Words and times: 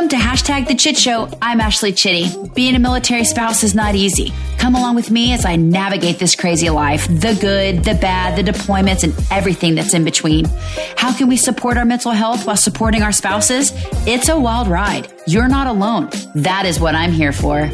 Welcome 0.00 0.18
to 0.18 0.26
hashtag 0.26 0.66
the 0.66 0.74
Chit 0.74 0.96
Show. 0.96 1.28
I'm 1.42 1.60
Ashley 1.60 1.92
Chitty. 1.92 2.48
Being 2.54 2.74
a 2.74 2.78
military 2.78 3.24
spouse 3.24 3.62
is 3.62 3.74
not 3.74 3.94
easy. 3.94 4.32
Come 4.56 4.74
along 4.74 4.94
with 4.94 5.10
me 5.10 5.34
as 5.34 5.44
I 5.44 5.56
navigate 5.56 6.18
this 6.18 6.34
crazy 6.34 6.70
life 6.70 7.06
the 7.06 7.36
good, 7.38 7.84
the 7.84 7.92
bad, 8.00 8.34
the 8.34 8.50
deployments, 8.50 9.04
and 9.04 9.12
everything 9.30 9.74
that's 9.74 9.92
in 9.92 10.02
between. 10.02 10.46
How 10.96 11.14
can 11.14 11.28
we 11.28 11.36
support 11.36 11.76
our 11.76 11.84
mental 11.84 12.12
health 12.12 12.46
while 12.46 12.56
supporting 12.56 13.02
our 13.02 13.12
spouses? 13.12 13.72
It's 14.06 14.30
a 14.30 14.40
wild 14.40 14.68
ride. 14.68 15.06
You're 15.26 15.48
not 15.48 15.66
alone. 15.66 16.08
That 16.34 16.64
is 16.64 16.80
what 16.80 16.94
I'm 16.94 17.12
here 17.12 17.32
for. 17.32 17.70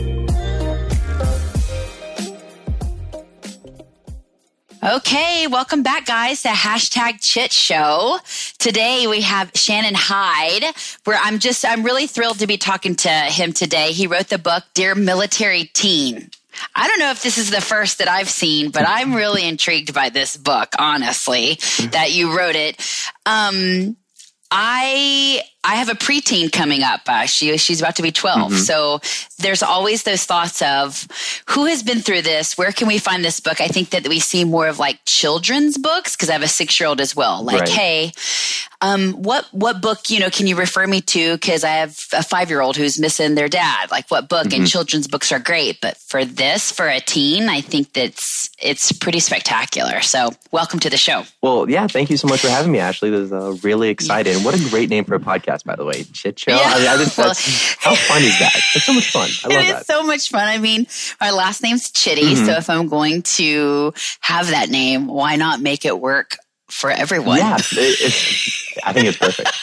Okay, 4.87 5.49
welcome 5.49 5.83
back, 5.83 6.07
guys, 6.07 6.43
to 6.43 6.49
hashtag 6.49 7.21
Chit 7.21 7.53
Show. 7.53 8.21
Today 8.61 9.09
we 9.09 9.23
have 9.23 9.53
Shanon 9.53 9.95
Hyde, 9.97 10.77
where 11.03 11.19
I'm 11.21 11.41
just, 11.41 11.65
I'm 11.65 11.83
really 11.83 12.07
thrilled 12.07 12.39
to 12.39 12.47
be 12.47 12.57
talking 12.57 12.95
to 12.95 13.09
him 13.09 13.53
today. 13.53 13.91
He 13.91 14.07
wrote 14.07 14.29
the 14.29 14.39
book, 14.39 14.63
Dear 14.75 14.95
Military 14.95 15.65
Teen. 15.75 16.31
I 16.77 16.87
don't 16.87 17.01
know 17.01 17.11
if 17.11 17.21
this 17.21 17.37
is 17.37 17.51
the 17.51 17.61
first 17.61 17.99
that 17.99 18.07
I've 18.07 18.31
seen, 18.31 18.71
but 18.71 18.85
I'm 18.87 19.13
really 19.13 19.43
intrigued 19.45 19.93
by 19.93 20.09
this 20.09 20.37
book, 20.37 20.69
honestly, 20.79 21.59
that 21.91 22.13
you 22.13 22.39
wrote 22.39 22.55
it. 22.55 22.81
Um, 23.27 23.97
I 24.53 25.43
I 25.67 25.75
have 25.77 25.89
a 25.89 25.95
preteen 25.95 26.53
coming 26.53 26.85
up. 26.85 27.01
Uh, 27.09 27.27
she 27.27 27.57
she's 27.57 27.81
about 27.81 27.97
to 27.97 28.03
be 28.03 28.13
12. 28.13 28.53
Mm-hmm. 28.53 28.61
So 28.61 29.01
there's 29.39 29.65
always 29.65 30.05
those 30.05 30.25
thoughts 30.25 30.63
of 30.63 31.09
who 31.51 31.67
has 31.67 31.83
been 31.83 32.01
through 32.01 32.23
this. 32.23 32.57
Where 32.57 32.71
can 32.71 32.87
we 32.87 32.99
find 32.99 33.25
this 33.25 33.41
book? 33.41 33.61
I 33.61 33.67
think 33.67 33.91
that 33.91 34.07
we 34.07 34.21
see 34.21 34.45
more 34.45 34.69
of 34.69 34.79
like 34.79 35.01
children's 35.07 35.77
books 35.77 36.15
because 36.15 36.31
I 36.31 36.35
have 36.35 36.43
a 36.43 36.49
six 36.49 36.79
year 36.79 36.89
old 36.89 37.01
as 37.01 37.17
well. 37.17 37.43
Like, 37.43 37.63
right. 37.63 37.69
hey, 37.69 38.13
um, 38.81 39.15
what 39.15 39.47
what 39.53 39.81
book 39.81 40.09
you 40.09 40.21
know 40.21 40.31
can 40.31 40.47
you 40.47 40.55
refer 40.55 40.87
me 40.87 41.01
to? 41.01 41.35
Because 41.35 41.65
I 41.65 41.71
have 41.71 41.99
a 42.13 42.23
five 42.23 42.49
year 42.51 42.61
old 42.61 42.77
who's 42.77 43.01
missing 43.01 43.35
their 43.35 43.49
dad. 43.49 43.91
Like, 43.91 44.09
what 44.11 44.29
book? 44.29 44.49
Mm-hmm. 44.49 44.61
And 44.61 44.69
children's 44.69 45.09
books 45.09 45.33
are 45.33 45.39
great, 45.41 45.81
but 45.81 45.97
for 45.97 46.25
this, 46.25 46.71
for 46.71 46.87
a 46.87 47.01
teen, 47.01 47.49
I 47.49 47.61
think 47.61 47.93
that's 47.93 48.51
it's 48.61 48.93
pretty 48.93 49.21
spectacular. 49.21 50.01
So 50.01 50.31
welcome 50.53 50.79
to 50.81 50.91
the 50.91 50.97
show. 50.97 51.25
Well, 51.43 51.69
yeah, 51.69 51.87
thank 51.87 52.11
you 52.11 52.17
so 52.17 52.29
much 52.29 52.41
for 52.41 52.49
having 52.49 52.71
me, 52.71 52.79
Ashley. 52.79 53.11
This 53.11 53.27
is 53.27 53.33
uh, 53.33 53.57
really 53.63 53.89
excited. 53.89 54.45
What 54.45 54.55
a 54.55 54.71
great 54.71 54.91
name 54.91 55.05
for 55.05 55.15
a 55.15 55.21
podcast 55.21 55.56
podcast, 55.57 55.65
by 55.65 55.77
the 55.77 55.85
way. 55.85 56.05
Chit 56.05 56.39
show. 56.39 56.53
Yeah. 56.53 56.63
I 56.65 56.79
mean, 56.79 56.89
I 56.89 56.97
just, 56.97 57.19
well, 57.19 57.29
how 57.79 57.95
fun 57.95 58.23
is 58.23 58.39
that? 58.39 58.53
It's 58.75 58.85
so 58.85 58.93
much 58.93 59.11
fun. 59.11 59.31
I 59.45 59.55
love 59.55 59.65
it 59.65 59.73
that. 59.73 59.87
So 59.87 60.03
much 60.03 60.31
fun. 60.31 60.45
I 60.45 60.59
mean, 60.59 60.87
my 61.21 61.31
last 61.31 61.63
name's 61.63 61.91
Chitty. 61.91 62.23
Mm-hmm. 62.23 62.47
So 62.47 62.53
if 62.53 62.71
I'm 62.71 62.89
going 62.89 63.23
to 63.23 63.93
have 64.21 64.49
that 64.49 64.69
name, 64.69 65.07
why 65.07 65.37
not 65.37 65.61
make 65.61 65.85
it 65.85 65.99
work 65.99 66.37
for 66.69 66.91
everyone? 66.91 67.39
Yeah. 67.39 67.59
It, 67.73 68.15
I 68.85 68.93
think 68.93 69.07
it's 69.07 69.19
perfect. 69.19 69.53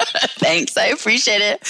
Thanks. 0.40 0.76
I 0.76 0.86
appreciate 0.86 1.42
it. 1.42 1.62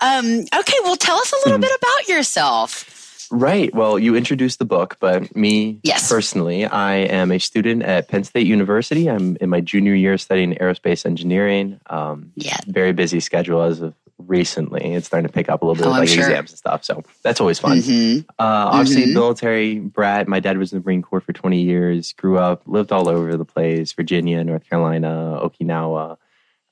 Um, 0.00 0.44
okay. 0.60 0.76
Well, 0.82 0.96
tell 0.96 1.16
us 1.16 1.32
a 1.32 1.36
little 1.48 1.58
mm. 1.58 1.62
bit 1.62 1.72
about 1.80 2.08
yourself. 2.08 2.97
Right. 3.30 3.74
Well, 3.74 3.98
you 3.98 4.16
introduced 4.16 4.58
the 4.58 4.64
book, 4.64 4.96
but 5.00 5.34
me 5.36 5.80
yes. 5.82 6.08
personally, 6.08 6.64
I 6.64 6.94
am 6.94 7.30
a 7.30 7.38
student 7.38 7.82
at 7.82 8.08
Penn 8.08 8.24
State 8.24 8.46
University. 8.46 9.08
I'm 9.08 9.36
in 9.40 9.50
my 9.50 9.60
junior 9.60 9.94
year 9.94 10.16
studying 10.18 10.54
aerospace 10.54 11.04
engineering. 11.04 11.80
Um, 11.86 12.32
yeah. 12.36 12.56
Very 12.66 12.92
busy 12.92 13.20
schedule 13.20 13.62
as 13.62 13.80
of 13.80 13.94
recently. 14.18 14.94
It's 14.94 15.06
starting 15.06 15.26
to 15.26 15.32
pick 15.32 15.48
up 15.48 15.62
a 15.62 15.64
little 15.64 15.76
bit 15.80 15.86
oh, 15.86 15.92
of 15.92 15.98
like 15.98 16.08
sure. 16.08 16.24
exams 16.24 16.50
and 16.50 16.58
stuff. 16.58 16.84
So 16.84 17.02
that's 17.22 17.40
always 17.40 17.58
fun. 17.58 17.78
Mm-hmm. 17.78 18.20
Uh, 18.30 18.34
obviously, 18.38 19.04
mm-hmm. 19.04 19.14
military 19.14 19.78
brat. 19.78 20.28
My 20.28 20.40
dad 20.40 20.58
was 20.58 20.72
in 20.72 20.80
the 20.80 20.84
Marine 20.84 21.02
Corps 21.02 21.20
for 21.20 21.32
20 21.32 21.60
years. 21.60 22.12
Grew 22.14 22.38
up, 22.38 22.62
lived 22.66 22.92
all 22.92 23.08
over 23.08 23.36
the 23.36 23.44
place: 23.44 23.92
Virginia, 23.92 24.42
North 24.44 24.68
Carolina, 24.68 25.40
Okinawa. 25.42 26.16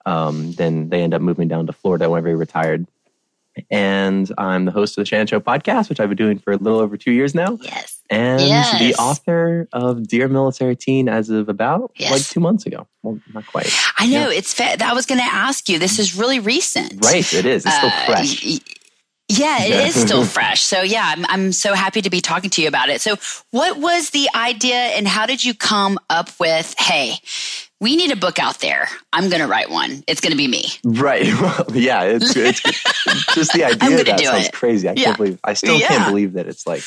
Um, 0.05 0.53
then 0.53 0.89
they 0.89 1.03
end 1.03 1.15
up 1.15 1.23
moving 1.23 1.49
down 1.49 1.67
to 1.67 1.73
Florida 1.73 2.09
whenever 2.09 2.29
he 2.29 2.34
retired 2.34 2.87
and 3.71 4.31
I'm 4.39 4.65
the 4.65 4.71
host 4.71 4.99
of 4.99 5.05
the 5.05 5.11
Shanon 5.11 5.29
Show 5.29 5.41
podcast, 5.41 5.89
which 5.89 6.01
I've 6.01 6.09
been 6.09 6.17
doing 6.17 6.39
for 6.39 6.53
a 6.53 6.57
little 6.57 6.79
over 6.79 6.97
two 6.97 7.12
years 7.12 7.35
now. 7.35 7.59
Yes. 7.62 8.03
And 8.09 8.41
yes. 8.41 8.78
the 8.78 8.94
author 8.94 9.69
of 9.72 10.06
Dear 10.06 10.28
Military 10.28 10.77
Teen 10.77 11.09
as 11.09 11.28
of 11.31 11.49
about 11.49 11.93
yes. 11.97 12.12
like 12.12 12.22
two 12.22 12.41
months 12.41 12.66
ago. 12.66 12.87
Well, 13.03 13.21
not 13.34 13.47
quite. 13.47 13.72
I 13.99 14.06
know. 14.06 14.28
Yeah. 14.28 14.39
It's 14.39 14.55
fa- 14.55 14.83
I 14.84 14.93
was 14.93 15.06
going 15.06 15.21
to 15.21 15.27
ask 15.27 15.69
you. 15.69 15.78
This 15.78 15.99
is 15.99 16.16
really 16.16 16.39
recent. 16.39 17.05
Right. 17.05 17.33
It 17.33 17.47
is. 17.47 17.66
It's 17.66 17.77
still 17.77 17.91
uh, 17.91 18.06
fresh. 18.06 18.45
Y- 18.45 18.59
yeah, 19.28 19.65
it 19.65 19.89
is 19.89 20.00
still 20.00 20.25
fresh. 20.37 20.62
So 20.62 20.83
yeah, 20.83 21.03
I'm, 21.05 21.27
I'm 21.27 21.53
so 21.53 21.75
happy 21.75 22.00
to 22.03 22.11
be 22.11 22.21
talking 22.21 22.50
to 22.50 22.62
you 22.62 22.69
about 22.69 22.91
it. 22.91 23.00
So 23.00 23.16
what 23.50 23.78
was 23.78 24.11
the 24.11 24.28
idea 24.34 24.77
and 24.77 25.09
how 25.09 25.27
did 25.27 25.45
you 25.45 25.53
come 25.53 25.99
up 26.09 26.31
with, 26.39 26.75
hey, 26.78 27.15
we 27.81 27.97
need 27.97 28.10
a 28.10 28.16
book 28.16 28.38
out 28.38 28.60
there. 28.60 28.88
I'm 29.12 29.28
going 29.28 29.42
to 29.42 29.47
write 29.47 29.70
one. 29.70 30.03
It's 30.06 30.20
going 30.20 30.31
to 30.31 30.37
be 30.37 30.48
me. 30.48 30.64
Right. 30.84 31.26
Well, 31.37 31.66
yeah, 31.75 32.03
it's, 32.04 32.34
it's 32.34 32.60
just 33.34 33.53
the 33.53 33.64
idea 33.64 34.04
that 34.04 34.20
sounds 34.20 34.47
it. 34.47 34.53
crazy. 34.53 34.88
I 34.88 34.92
yeah. 34.92 35.04
can't 35.04 35.16
believe, 35.19 35.38
I 35.44 35.53
still 35.53 35.78
yeah. 35.78 35.88
can't 35.88 36.09
believe 36.09 36.32
that 36.32 36.47
it's 36.47 36.66
like 36.66 36.82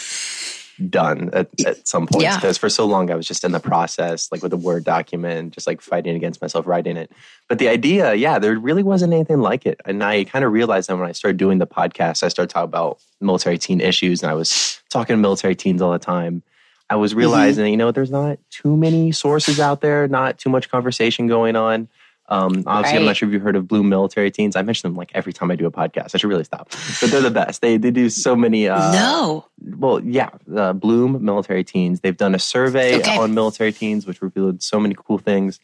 done 0.90 1.30
at, 1.34 1.48
at 1.66 1.88
some 1.88 2.08
points 2.08 2.24
yeah. 2.24 2.36
because 2.36 2.58
for 2.58 2.70
so 2.70 2.86
long 2.86 3.12
I 3.12 3.16
was 3.16 3.28
just 3.28 3.44
in 3.44 3.52
the 3.52 3.60
process, 3.60 4.32
like 4.32 4.42
with 4.42 4.54
a 4.54 4.58
Word 4.58 4.84
document, 4.84 5.54
just 5.54 5.68
like 5.68 5.82
fighting 5.82 6.16
against 6.16 6.42
myself 6.42 6.66
writing 6.66 6.98
it. 6.98 7.12
But 7.48 7.60
the 7.60 7.68
idea, 7.68 8.16
yeah, 8.16 8.40
there 8.40 8.58
really 8.58 8.84
wasn't 8.84 9.14
anything 9.14 9.42
like 9.42 9.66
it. 9.66 9.80
And 9.86 10.04
I 10.04 10.24
kind 10.24 10.44
of 10.44 10.52
realized 10.52 10.90
that 10.90 10.98
when 10.98 11.08
I 11.10 11.12
started 11.12 11.38
doing 11.38 11.60
the 11.60 11.68
podcast, 11.68 12.24
I 12.24 12.30
started 12.30 12.50
talking 12.50 12.70
about 12.70 13.00
military 13.22 13.58
teen 13.58 13.82
issues 13.82 14.24
and 14.24 14.32
I 14.32 14.36
was 14.36 14.82
talking 14.90 15.16
to 15.16 15.18
military 15.18 15.56
teens 15.56 15.82
all 15.82 15.92
the 15.92 16.00
time. 16.00 16.44
I 16.90 16.96
was 16.96 17.12
mm-hmm. 17.12 17.20
realizing, 17.20 17.66
mm-hmm. 17.66 17.72
you 17.72 17.78
know, 17.78 17.92
there's 17.92 18.12
not 18.12 18.40
too 18.50 18.76
many 18.76 19.12
sources 19.12 19.60
out 19.60 19.82
there, 19.82 20.08
not 20.08 20.38
too 20.38 20.50
much 20.50 20.70
conversation 20.70 21.28
going 21.28 21.56
on. 21.56 21.88
Um, 22.30 22.64
obviously, 22.68 22.98
right. 22.98 23.02
I'm 23.02 23.06
not 23.06 23.18
sure 23.18 23.28
if 23.28 23.34
you've 23.34 23.42
heard 23.42 23.56
of 23.56 23.68
Bloom 23.68 23.90
Military 23.90 24.30
Teens. 24.30 24.56
I 24.56 24.62
mention 24.62 24.88
them 24.88 24.96
like 24.96 25.12
every 25.16 25.34
time 25.34 25.50
I 25.50 25.56
do 25.56 25.66
a 25.66 25.72
podcast. 25.72 26.14
I 26.14 26.20
should 26.20 26.30
really 26.30 26.44
stop, 26.44 26.70
but 27.02 27.10
they're 27.10 27.22
the 27.22 27.32
best. 27.32 27.62
They 27.62 27.78
they 27.78 27.90
do 27.90 28.08
so 28.08 28.36
many. 28.36 28.68
Uh, 28.68 28.92
no. 28.92 29.46
Well, 29.60 30.00
yeah, 30.02 30.30
uh, 30.56 30.74
Bloom 30.74 31.26
Military 31.26 31.64
Teens. 31.64 32.02
They've 32.02 32.16
done 32.16 32.36
a 32.36 32.40
survey 32.40 33.00
okay. 33.00 33.18
on 33.18 33.34
military 33.34 33.72
teens, 33.72 34.06
which 34.06 34.22
revealed 34.22 34.62
so 34.62 34.80
many 34.80 34.96
cool 34.96 35.18
things. 35.18 35.60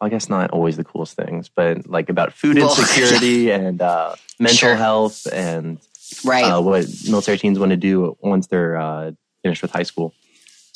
Well, 0.00 0.06
I 0.06 0.10
guess 0.10 0.30
not 0.30 0.50
always 0.52 0.78
the 0.78 0.84
coolest 0.84 1.16
things, 1.16 1.50
but 1.50 1.86
like 1.86 2.08
about 2.08 2.32
food 2.32 2.56
insecurity 2.58 3.50
and 3.50 3.82
uh, 3.82 4.16
mental 4.38 4.56
sure. 4.56 4.76
health 4.76 5.26
and 5.30 5.78
right. 6.24 6.44
Uh, 6.44 6.62
what 6.62 6.86
military 7.06 7.36
teens 7.36 7.58
want 7.58 7.70
to 7.70 7.76
do 7.76 8.16
once 8.20 8.46
they're 8.46 8.78
uh, 8.78 9.12
finished 9.42 9.60
with 9.60 9.70
high 9.70 9.82
school. 9.82 10.14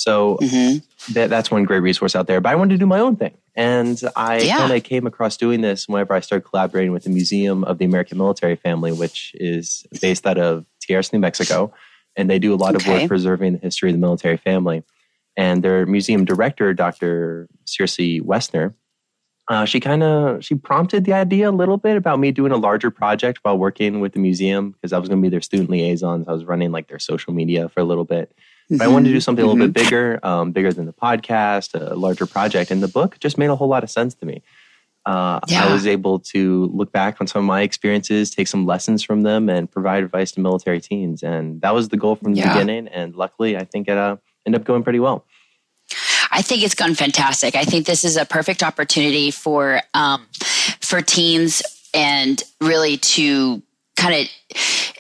So 0.01 0.39
mm-hmm. 0.41 1.13
that, 1.13 1.29
that's 1.29 1.51
one 1.51 1.65
great 1.65 1.81
resource 1.81 2.17
out 2.17 2.27
there. 2.27 2.41
But 2.41 2.53
I 2.53 2.55
wanted 2.55 2.73
to 2.73 2.79
do 2.79 2.87
my 2.87 3.01
own 3.01 3.17
thing. 3.17 3.37
And 3.55 4.01
I 4.17 4.39
yeah. 4.39 4.57
kind 4.57 4.73
of 4.73 4.83
came 4.83 5.07
across 5.07 5.37
doing 5.37 5.61
this 5.61 5.87
whenever 5.87 6.15
I 6.15 6.21
started 6.21 6.49
collaborating 6.49 6.93
with 6.93 7.05
the 7.05 7.11
Museum 7.11 7.65
of 7.65 7.77
the 7.77 7.85
American 7.85 8.17
Military 8.17 8.57
Family, 8.57 8.93
which 8.93 9.33
is 9.35 9.87
based 10.01 10.27
out 10.27 10.39
of 10.39 10.65
Tijeras, 10.81 11.13
New 11.13 11.19
Mexico. 11.19 11.75
And 12.17 12.31
they 12.31 12.39
do 12.39 12.55
a 12.55 12.57
lot 12.57 12.75
okay. 12.77 12.95
of 12.95 13.01
work 13.03 13.09
preserving 13.09 13.53
the 13.53 13.59
history 13.59 13.91
of 13.91 13.95
the 13.95 14.01
military 14.01 14.39
family. 14.39 14.85
And 15.37 15.63
their 15.63 15.85
museum 15.85 16.25
director, 16.25 16.73
Dr. 16.73 17.47
Circe 17.67 17.99
Woessner, 17.99 18.73
uh, 19.49 19.67
she 19.67 19.81
kind 19.81 20.03
of 20.03 20.43
she 20.43 20.55
prompted 20.55 21.05
the 21.05 21.13
idea 21.13 21.51
a 21.51 21.53
little 21.53 21.77
bit 21.77 21.97
about 21.97 22.21
me 22.21 22.31
doing 22.31 22.53
a 22.53 22.57
larger 22.57 22.91
project 22.91 23.41
while 23.43 23.59
working 23.59 24.01
with 24.01 24.13
the 24.13 24.19
museum 24.19 24.71
because 24.71 24.93
I 24.93 24.99
was 24.99 25.09
going 25.09 25.21
to 25.21 25.23
be 25.23 25.29
their 25.29 25.41
student 25.41 25.69
liaison. 25.69 26.25
So 26.25 26.31
I 26.31 26.35
was 26.35 26.45
running 26.45 26.73
like 26.73 26.89
their 26.89 27.01
social 27.01 27.35
media 27.35 27.69
for 27.69 27.81
a 27.81 27.85
little 27.85 28.05
bit. 28.05 28.33
But 28.71 28.83
I 28.83 28.89
wanted 28.89 29.09
to 29.09 29.15
do 29.15 29.21
something 29.21 29.45
mm-hmm. 29.45 29.51
a 29.51 29.53
little 29.53 29.69
bit 29.69 29.81
mm-hmm. 29.81 29.91
bigger, 29.91 30.21
um, 30.23 30.53
bigger 30.53 30.73
than 30.73 30.87
the 30.87 30.93
podcast, 30.93 31.75
a 31.75 31.95
larger 31.95 32.27
project. 32.27 32.71
And 32.71 32.83
the 32.83 32.89
book 32.89 33.19
just 33.19 33.37
made 33.37 33.51
a 33.51 33.57
whole 33.57 33.69
lot 33.69 33.83
of 33.83 33.91
sense 33.91 34.15
to 34.15 34.27
me. 34.27 34.43
Uh, 35.07 35.41
yeah. 35.49 35.65
I 35.65 35.73
was 35.73 35.87
able 35.87 36.19
to 36.19 36.67
look 36.67 36.93
back 36.93 37.21
on 37.21 37.27
some 37.27 37.41
of 37.41 37.47
my 37.47 37.63
experiences, 37.63 38.31
take 38.31 38.47
some 38.47 38.67
lessons 38.67 39.03
from 39.03 39.23
them, 39.23 39.49
and 39.49 39.71
provide 39.71 40.05
advice 40.05 40.31
to 40.33 40.41
military 40.41 40.81
teens. 40.81 41.23
And 41.23 41.61
that 41.63 41.75
was 41.75 41.89
the 41.89 41.97
goal 41.97 42.17
from 42.17 42.35
the 42.35 42.41
yeah. 42.41 42.53
beginning. 42.53 42.89
And 42.89 43.17
luckily, 43.17 43.57
I 43.57 43.65
think 43.65 43.89
it 43.89 43.97
uh, 43.97 44.17
ended 44.47 44.61
up 44.61 44.67
going 44.67 44.83
pretty 44.83 45.01
well. 45.01 45.25
I 46.31 46.43
think 46.43 46.63
it's 46.63 46.75
gone 46.75 46.95
fantastic. 46.95 47.57
I 47.57 47.65
think 47.65 47.87
this 47.87 48.05
is 48.05 48.17
a 48.17 48.25
perfect 48.25 48.63
opportunity 48.63 49.31
for 49.31 49.83
um, 49.95 50.27
for 50.81 51.01
teens 51.01 51.63
and 51.93 52.43
really 52.61 52.99
to 52.99 53.63
kind 53.97 54.15
of 54.15 54.29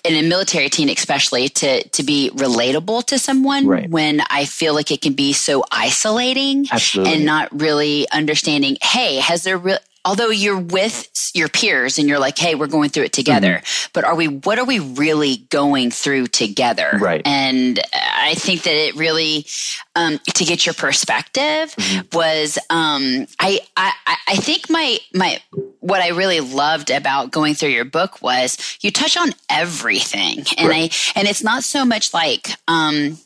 in 0.04 0.14
a 0.24 0.28
military 0.28 0.68
teen 0.68 0.88
especially 0.88 1.48
to 1.48 1.82
to 1.90 2.02
be 2.02 2.30
relatable 2.34 3.04
to 3.04 3.18
someone 3.18 3.66
right. 3.66 3.90
when 3.90 4.20
i 4.30 4.44
feel 4.44 4.74
like 4.74 4.90
it 4.90 5.00
can 5.00 5.12
be 5.12 5.32
so 5.32 5.64
isolating 5.70 6.66
Absolutely. 6.70 7.14
and 7.14 7.24
not 7.24 7.48
really 7.58 8.08
understanding 8.10 8.76
hey 8.82 9.16
has 9.16 9.44
there 9.44 9.58
re- 9.58 9.78
although 10.04 10.30
you're 10.30 10.58
with 10.58 11.08
your 11.34 11.48
peers 11.48 11.98
and 11.98 12.08
you're 12.08 12.18
like, 12.18 12.38
hey, 12.38 12.54
we're 12.54 12.66
going 12.66 12.90
through 12.90 13.04
it 13.04 13.12
together, 13.12 13.60
mm-hmm. 13.62 13.90
but 13.92 14.04
are 14.04 14.14
we, 14.14 14.28
what 14.28 14.58
are 14.58 14.64
we 14.64 14.78
really 14.78 15.36
going 15.50 15.90
through 15.90 16.26
together? 16.26 16.98
Right. 17.00 17.22
And 17.24 17.78
I 17.92 18.34
think 18.34 18.62
that 18.62 18.74
it 18.74 18.96
really, 18.96 19.46
um, 19.94 20.18
to 20.34 20.44
get 20.44 20.66
your 20.66 20.74
perspective 20.74 21.74
mm-hmm. 21.74 22.16
was, 22.16 22.58
um, 22.70 23.26
I, 23.38 23.60
I, 23.76 23.92
I 24.28 24.36
think 24.36 24.70
my, 24.70 24.98
my, 25.14 25.40
what 25.80 26.00
I 26.00 26.08
really 26.08 26.40
loved 26.40 26.90
about 26.90 27.30
going 27.30 27.54
through 27.54 27.70
your 27.70 27.84
book 27.84 28.22
was 28.22 28.78
you 28.80 28.90
touch 28.90 29.16
on 29.16 29.30
everything. 29.48 30.44
And 30.56 30.68
right. 30.68 31.12
I, 31.14 31.18
and 31.18 31.28
it's 31.28 31.42
not 31.42 31.64
so 31.64 31.84
much 31.84 32.14
like, 32.14 32.48
um, 32.68 33.18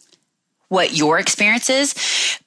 what 0.74 0.94
your 0.94 1.18
experience 1.18 1.70
is, 1.70 1.94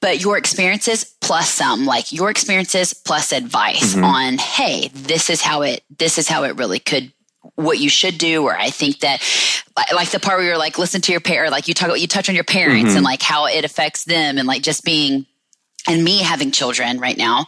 but 0.02 0.22
your 0.22 0.38
experiences 0.38 1.16
plus 1.22 1.50
some, 1.50 1.86
like 1.86 2.12
your 2.12 2.30
experiences 2.30 2.94
plus 2.94 3.32
advice 3.32 3.94
mm-hmm. 3.94 4.04
on, 4.04 4.38
hey, 4.38 4.90
this 4.94 5.30
is 5.30 5.42
how 5.42 5.64
it 5.64 5.84
this 5.98 6.18
is 6.18 6.28
how 6.28 6.44
it 6.44 6.58
really 6.58 6.80
could 6.80 7.12
what 7.56 7.80
you 7.80 7.90
should 7.90 8.18
do, 8.18 8.44
or 8.44 8.56
I 8.56 8.70
think 8.70 9.00
that 9.00 9.24
like 9.94 10.10
the 10.10 10.20
part 10.20 10.38
where 10.38 10.48
you're 10.48 10.58
like, 10.58 10.78
listen 10.78 11.02
to 11.02 11.12
your 11.12 11.22
parent, 11.22 11.52
like 11.52 11.68
you 11.68 11.74
talk 11.74 11.88
about, 11.88 12.02
you 12.02 12.08
touch 12.08 12.30
on 12.30 12.36
your 12.36 12.44
parents 12.44 12.90
mm-hmm. 12.90 12.98
and 12.98 13.06
like 13.06 13.22
how 13.22 13.48
it 13.48 13.64
affects 13.64 14.04
them 14.04 14.38
and 14.38 14.48
like 14.48 14.62
just 14.62 14.84
being, 14.84 15.26
and 15.90 16.04
me 16.04 16.20
having 16.20 16.52
children 16.52 17.00
right 17.00 17.18
now, 17.18 17.46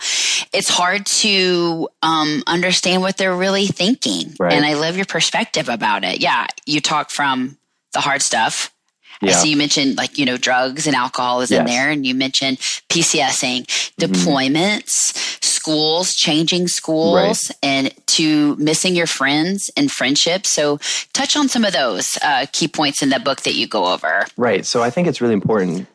it's 0.54 0.70
hard 0.70 1.06
to 1.06 1.90
um, 2.02 2.42
understand 2.48 3.02
what 3.02 3.18
they're 3.18 3.36
really 3.36 3.68
thinking. 3.68 4.34
Right. 4.40 4.54
And 4.54 4.66
I 4.66 4.76
love 4.76 4.96
your 4.96 5.06
perspective 5.06 5.68
about 5.68 6.06
it. 6.06 6.22
Yeah, 6.22 6.48
you 6.66 6.80
talk 6.80 7.12
from 7.12 7.58
the 7.92 8.00
hard 8.00 8.22
stuff. 8.22 8.72
Yeah. 9.21 9.33
So 9.33 9.45
you 9.45 9.57
mentioned 9.57 9.98
like, 9.98 10.18
you 10.18 10.25
know, 10.25 10.38
drugs 10.38 10.88
and 10.88 10.95
alcohol 10.95 11.42
is 11.42 11.51
yes. 11.51 11.60
in 11.60 11.66
there 11.66 11.89
and 11.89 12.06
you 12.06 12.16
mentioned 12.16 12.57
PCSing, 12.89 13.66
mm-hmm. 13.66 14.12
deployments, 14.12 15.44
schools, 15.44 16.16
changing 16.16 16.68
schools 16.68 17.50
right. 17.50 17.57
and 17.62 18.07
to 18.07 18.56
missing 18.56 18.95
your 18.95 19.07
friends 19.07 19.69
and 19.75 19.92
friendships. 19.92 20.50
So 20.50 20.80
touch 21.13 21.36
on 21.36 21.50
some 21.50 21.66
of 21.66 21.74
those 21.74 22.18
uh, 22.21 22.45
key 22.51 22.68
points 22.68 23.01
in 23.01 23.10
the 23.10 23.19
book 23.19 23.42
that 23.42 23.56
you 23.56 23.68
go 23.68 23.94
over. 23.94 24.25
Right. 24.38 24.66
So 24.66 24.81
I 24.81 24.89
think 24.89 25.07
it's 25.07 25.21
really 25.21 25.33
important 25.33 25.88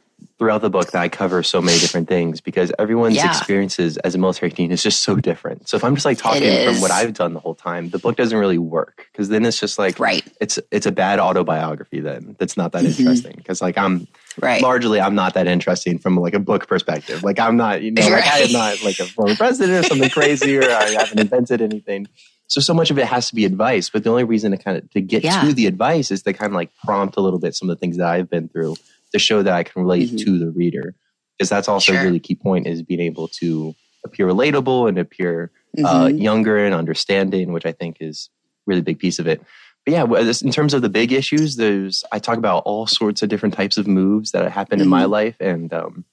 throughout 0.45 0.61
the 0.61 0.69
book 0.69 0.91
that 0.91 1.01
I 1.01 1.09
cover 1.09 1.43
so 1.43 1.63
many 1.63 1.79
different 1.79 2.07
things 2.07 2.43
because 2.43 2.71
everyone's 2.79 3.17
yeah. 3.17 3.31
experiences 3.31 3.97
as 3.97 4.15
a 4.15 4.19
military 4.19 4.53
teen 4.53 4.71
is 4.73 4.83
just 4.83 5.03
so 5.03 5.17
different. 5.17 5.67
So 5.71 5.79
if 5.79 5.83
I'm 5.83 5.95
just 5.95 6.05
like 6.05 6.19
talking 6.19 6.67
from 6.67 6.83
what 6.83 6.91
I've 6.91 7.15
done 7.15 7.33
the 7.33 7.41
whole 7.41 7.55
time, 7.55 7.89
the 7.89 7.99
book 7.99 8.17
doesn't 8.17 8.37
really 8.37 8.59
work 8.59 9.09
because 9.11 9.31
then 9.31 9.47
it's 9.47 9.59
just 9.59 9.79
like 9.79 9.99
right. 9.99 10.23
it's 10.43 10.59
it's 10.71 10.85
a 10.85 10.93
bad 10.93 11.19
autobiography 11.19 12.01
then 12.01 12.37
that's 12.39 12.59
not 12.59 12.73
that 12.73 12.83
mm-hmm. 12.85 13.01
interesting 13.01 13.33
because 13.39 13.63
like 13.63 13.79
I'm 13.79 14.07
right. 14.39 14.61
largely 14.61 15.01
I'm 15.01 15.15
not 15.15 15.33
that 15.33 15.47
interesting 15.47 15.97
from 15.97 16.15
like 16.17 16.35
a 16.35 16.39
book 16.41 16.69
perspective. 16.69 17.23
Like 17.23 17.41
I'm 17.41 17.57
not 17.57 17.81
you 17.81 17.93
know 17.93 18.03
right. 18.03 18.13
like 18.13 18.27
I 18.27 18.39
am 18.41 18.53
not 18.53 18.83
like 18.85 18.99
a 18.99 19.07
former 19.07 19.37
president 19.37 19.87
or 19.87 19.89
something 19.89 20.11
crazy 20.11 20.59
or 20.59 20.65
I 20.65 20.91
haven't 20.91 21.21
invented 21.21 21.63
anything. 21.63 22.07
So 22.49 22.61
so 22.61 22.75
much 22.75 22.91
of 22.91 22.99
it 22.99 23.07
has 23.07 23.31
to 23.31 23.35
be 23.35 23.47
advice, 23.47 23.89
but 23.89 24.05
the 24.05 24.11
only 24.11 24.25
reason 24.25 24.51
to 24.51 24.59
kind 24.59 24.77
of 24.77 24.91
to 24.91 25.01
get 25.01 25.25
yeah. 25.25 25.41
to 25.41 25.55
the 25.55 25.67
advice 25.67 26.11
is 26.11 26.23
to 26.25 26.35
kind 26.35 26.53
of 26.53 26.55
like 26.55 26.71
prompt 26.85 27.17
a 27.17 27.23
little 27.23 27.39
bit 27.39 27.55
some 27.55 27.71
of 27.71 27.77
the 27.77 27.81
things 27.81 27.97
that 27.97 28.07
I've 28.07 28.29
been 28.29 28.51
through 28.51 28.77
to 29.15 29.19
show 29.19 29.43
that 29.43 29.55
I 29.55 29.63
can 29.63 29.83
relate 29.83 30.09
mm-hmm. 30.09 30.25
to 30.25 30.39
the 30.39 30.51
reader. 30.51 30.95
Because 31.39 31.49
that's 31.49 31.69
also 31.69 31.93
sure. 31.93 32.01
a 32.01 32.05
really 32.05 32.21
key 32.21 32.35
point 32.35 32.67
is 32.67 32.83
being 32.83 33.01
able 33.01 33.29
to 33.29 33.75
appear 34.05 34.27
relatable 34.27 34.89
and 34.89 34.99
appear 34.99 35.51
uh, 35.79 35.81
mm-hmm. 35.81 35.87
uh, 35.87 36.07
younger 36.09 36.59
and 36.59 36.75
understanding, 36.75 37.53
which 37.53 37.65
I 37.65 37.73
think 37.73 37.97
is 38.01 38.29
really 38.67 38.83
big 38.83 38.99
piece 38.99 39.19
of 39.19 39.27
it. 39.27 39.43
But 39.85 39.93
yeah, 39.93 40.05
in 40.43 40.51
terms 40.51 40.75
of 40.75 40.83
the 40.83 40.89
big 40.89 41.13
issues, 41.13 41.57
there's 41.57 42.05
I 42.11 42.19
talk 42.19 42.39
about 42.39 42.63
all 42.65 42.87
sorts 42.87 43.23
of 43.23 43.29
different 43.29 43.55
types 43.55 43.77
of 43.77 43.87
moves 43.87 44.33
that 44.33 44.51
happened 44.51 44.81
mm-hmm. 44.81 44.87
in 44.87 44.91
my 44.91 45.03
mm-hmm. 45.03 45.13
life, 45.13 45.37
and 45.41 45.73
um, 45.73 46.05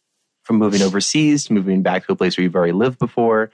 from 0.43 0.57
moving 0.57 0.81
overseas 0.81 1.45
to 1.45 1.53
moving 1.53 1.81
back 1.81 2.05
to 2.05 2.11
a 2.11 2.15
place 2.15 2.37
where 2.37 2.43
you've 2.43 2.55
already 2.55 2.73
lived 2.73 2.99
before, 2.99 3.51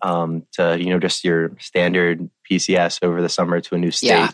um, 0.00 0.44
to 0.52 0.76
you 0.80 0.90
know 0.90 0.98
just 0.98 1.22
your 1.22 1.52
standard 1.60 2.28
PCS 2.50 2.98
over 3.02 3.22
the 3.22 3.28
summer 3.28 3.60
to 3.60 3.74
a 3.74 3.78
new 3.78 3.92
state. 3.92 4.08
Yeah. 4.08 4.30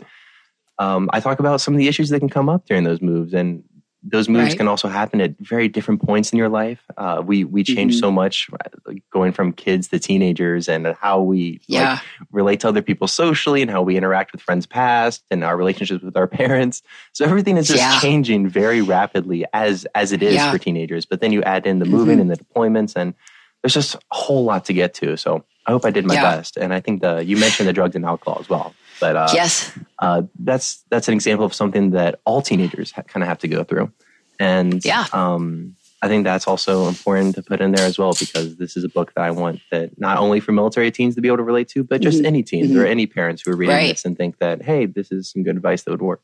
Um, 0.78 1.10
I 1.12 1.20
talk 1.20 1.40
about 1.40 1.60
some 1.60 1.74
of 1.74 1.78
the 1.78 1.88
issues 1.88 2.08
that 2.10 2.20
can 2.20 2.30
come 2.30 2.48
up 2.48 2.66
during 2.66 2.84
those 2.84 3.02
moves, 3.02 3.34
and 3.34 3.64
those 4.02 4.28
moves 4.28 4.50
right. 4.50 4.56
can 4.56 4.68
also 4.68 4.88
happen 4.88 5.20
at 5.20 5.34
very 5.40 5.68
different 5.68 6.00
points 6.00 6.32
in 6.32 6.38
your 6.38 6.48
life. 6.48 6.80
Uh, 6.96 7.22
we 7.24 7.44
we 7.44 7.64
change 7.64 7.94
mm-hmm. 7.94 8.00
so 8.00 8.10
much, 8.10 8.48
like 8.86 9.02
going 9.10 9.32
from 9.32 9.52
kids 9.52 9.88
to 9.88 9.98
teenagers, 9.98 10.68
and 10.68 10.86
how 11.00 11.20
we 11.20 11.60
yeah. 11.66 11.94
like, 11.94 12.00
relate 12.30 12.60
to 12.60 12.68
other 12.68 12.82
people 12.82 13.08
socially, 13.08 13.60
and 13.60 13.70
how 13.70 13.82
we 13.82 13.96
interact 13.96 14.32
with 14.32 14.40
friends 14.40 14.66
past, 14.66 15.24
and 15.30 15.42
our 15.42 15.56
relationships 15.56 16.02
with 16.02 16.16
our 16.16 16.28
parents. 16.28 16.82
So 17.12 17.24
everything 17.24 17.56
is 17.56 17.66
just 17.66 17.80
yeah. 17.80 17.98
changing 18.00 18.48
very 18.48 18.82
rapidly 18.82 19.44
as 19.52 19.86
as 19.94 20.12
it 20.12 20.22
is 20.22 20.34
yeah. 20.34 20.52
for 20.52 20.58
teenagers. 20.58 21.04
But 21.04 21.20
then 21.20 21.32
you 21.32 21.42
add 21.42 21.66
in 21.66 21.80
the 21.80 21.84
mm-hmm. 21.84 21.94
moving 21.96 22.20
and 22.20 22.30
the 22.30 22.36
deployments, 22.36 22.94
and 22.94 23.14
there's 23.62 23.74
just 23.74 23.96
a 23.96 24.00
whole 24.12 24.44
lot 24.44 24.64
to 24.66 24.72
get 24.72 24.94
to. 24.94 25.16
So 25.16 25.44
I 25.68 25.72
hope 25.72 25.84
I 25.84 25.90
did 25.90 26.06
my 26.06 26.14
best. 26.14 26.56
And 26.56 26.72
I 26.72 26.80
think 26.80 27.02
the 27.02 27.22
you 27.22 27.36
mentioned 27.36 27.68
the 27.68 27.74
drugs 27.74 27.94
and 27.94 28.04
alcohol 28.04 28.38
as 28.40 28.48
well. 28.48 28.74
But 29.00 29.16
uh, 29.16 29.28
yes, 29.32 29.70
uh, 30.00 30.22
that's 30.40 30.82
that's 30.88 31.08
an 31.08 31.14
example 31.14 31.44
of 31.44 31.54
something 31.54 31.90
that 31.90 32.20
all 32.24 32.40
teenagers 32.40 32.90
ha- 32.90 33.02
kind 33.02 33.22
of 33.22 33.28
have 33.28 33.38
to 33.40 33.48
go 33.48 33.62
through, 33.62 33.92
and 34.40 34.84
yeah, 34.84 35.06
um, 35.12 35.76
I 36.02 36.08
think 36.08 36.24
that's 36.24 36.48
also 36.48 36.88
important 36.88 37.34
to 37.36 37.42
put 37.42 37.60
in 37.60 37.72
there 37.72 37.86
as 37.86 37.98
well 37.98 38.12
because 38.18 38.56
this 38.56 38.76
is 38.76 38.82
a 38.82 38.88
book 38.88 39.12
that 39.14 39.22
I 39.22 39.30
want 39.30 39.60
that 39.70 40.00
not 40.00 40.18
only 40.18 40.40
for 40.40 40.52
military 40.52 40.90
teens 40.90 41.14
to 41.14 41.20
be 41.20 41.28
able 41.28 41.36
to 41.36 41.42
relate 41.44 41.68
to, 41.68 41.84
but 41.84 42.00
just 42.00 42.18
mm-hmm. 42.18 42.26
any 42.26 42.42
teens 42.42 42.70
mm-hmm. 42.70 42.80
or 42.80 42.86
any 42.86 43.06
parents 43.06 43.42
who 43.44 43.52
are 43.52 43.56
reading 43.56 43.76
right. 43.76 43.88
this 43.88 44.04
and 44.04 44.16
think 44.16 44.38
that 44.38 44.62
hey, 44.62 44.86
this 44.86 45.12
is 45.12 45.30
some 45.30 45.44
good 45.44 45.54
advice 45.54 45.82
that 45.82 45.90
would 45.92 46.02
work. 46.02 46.22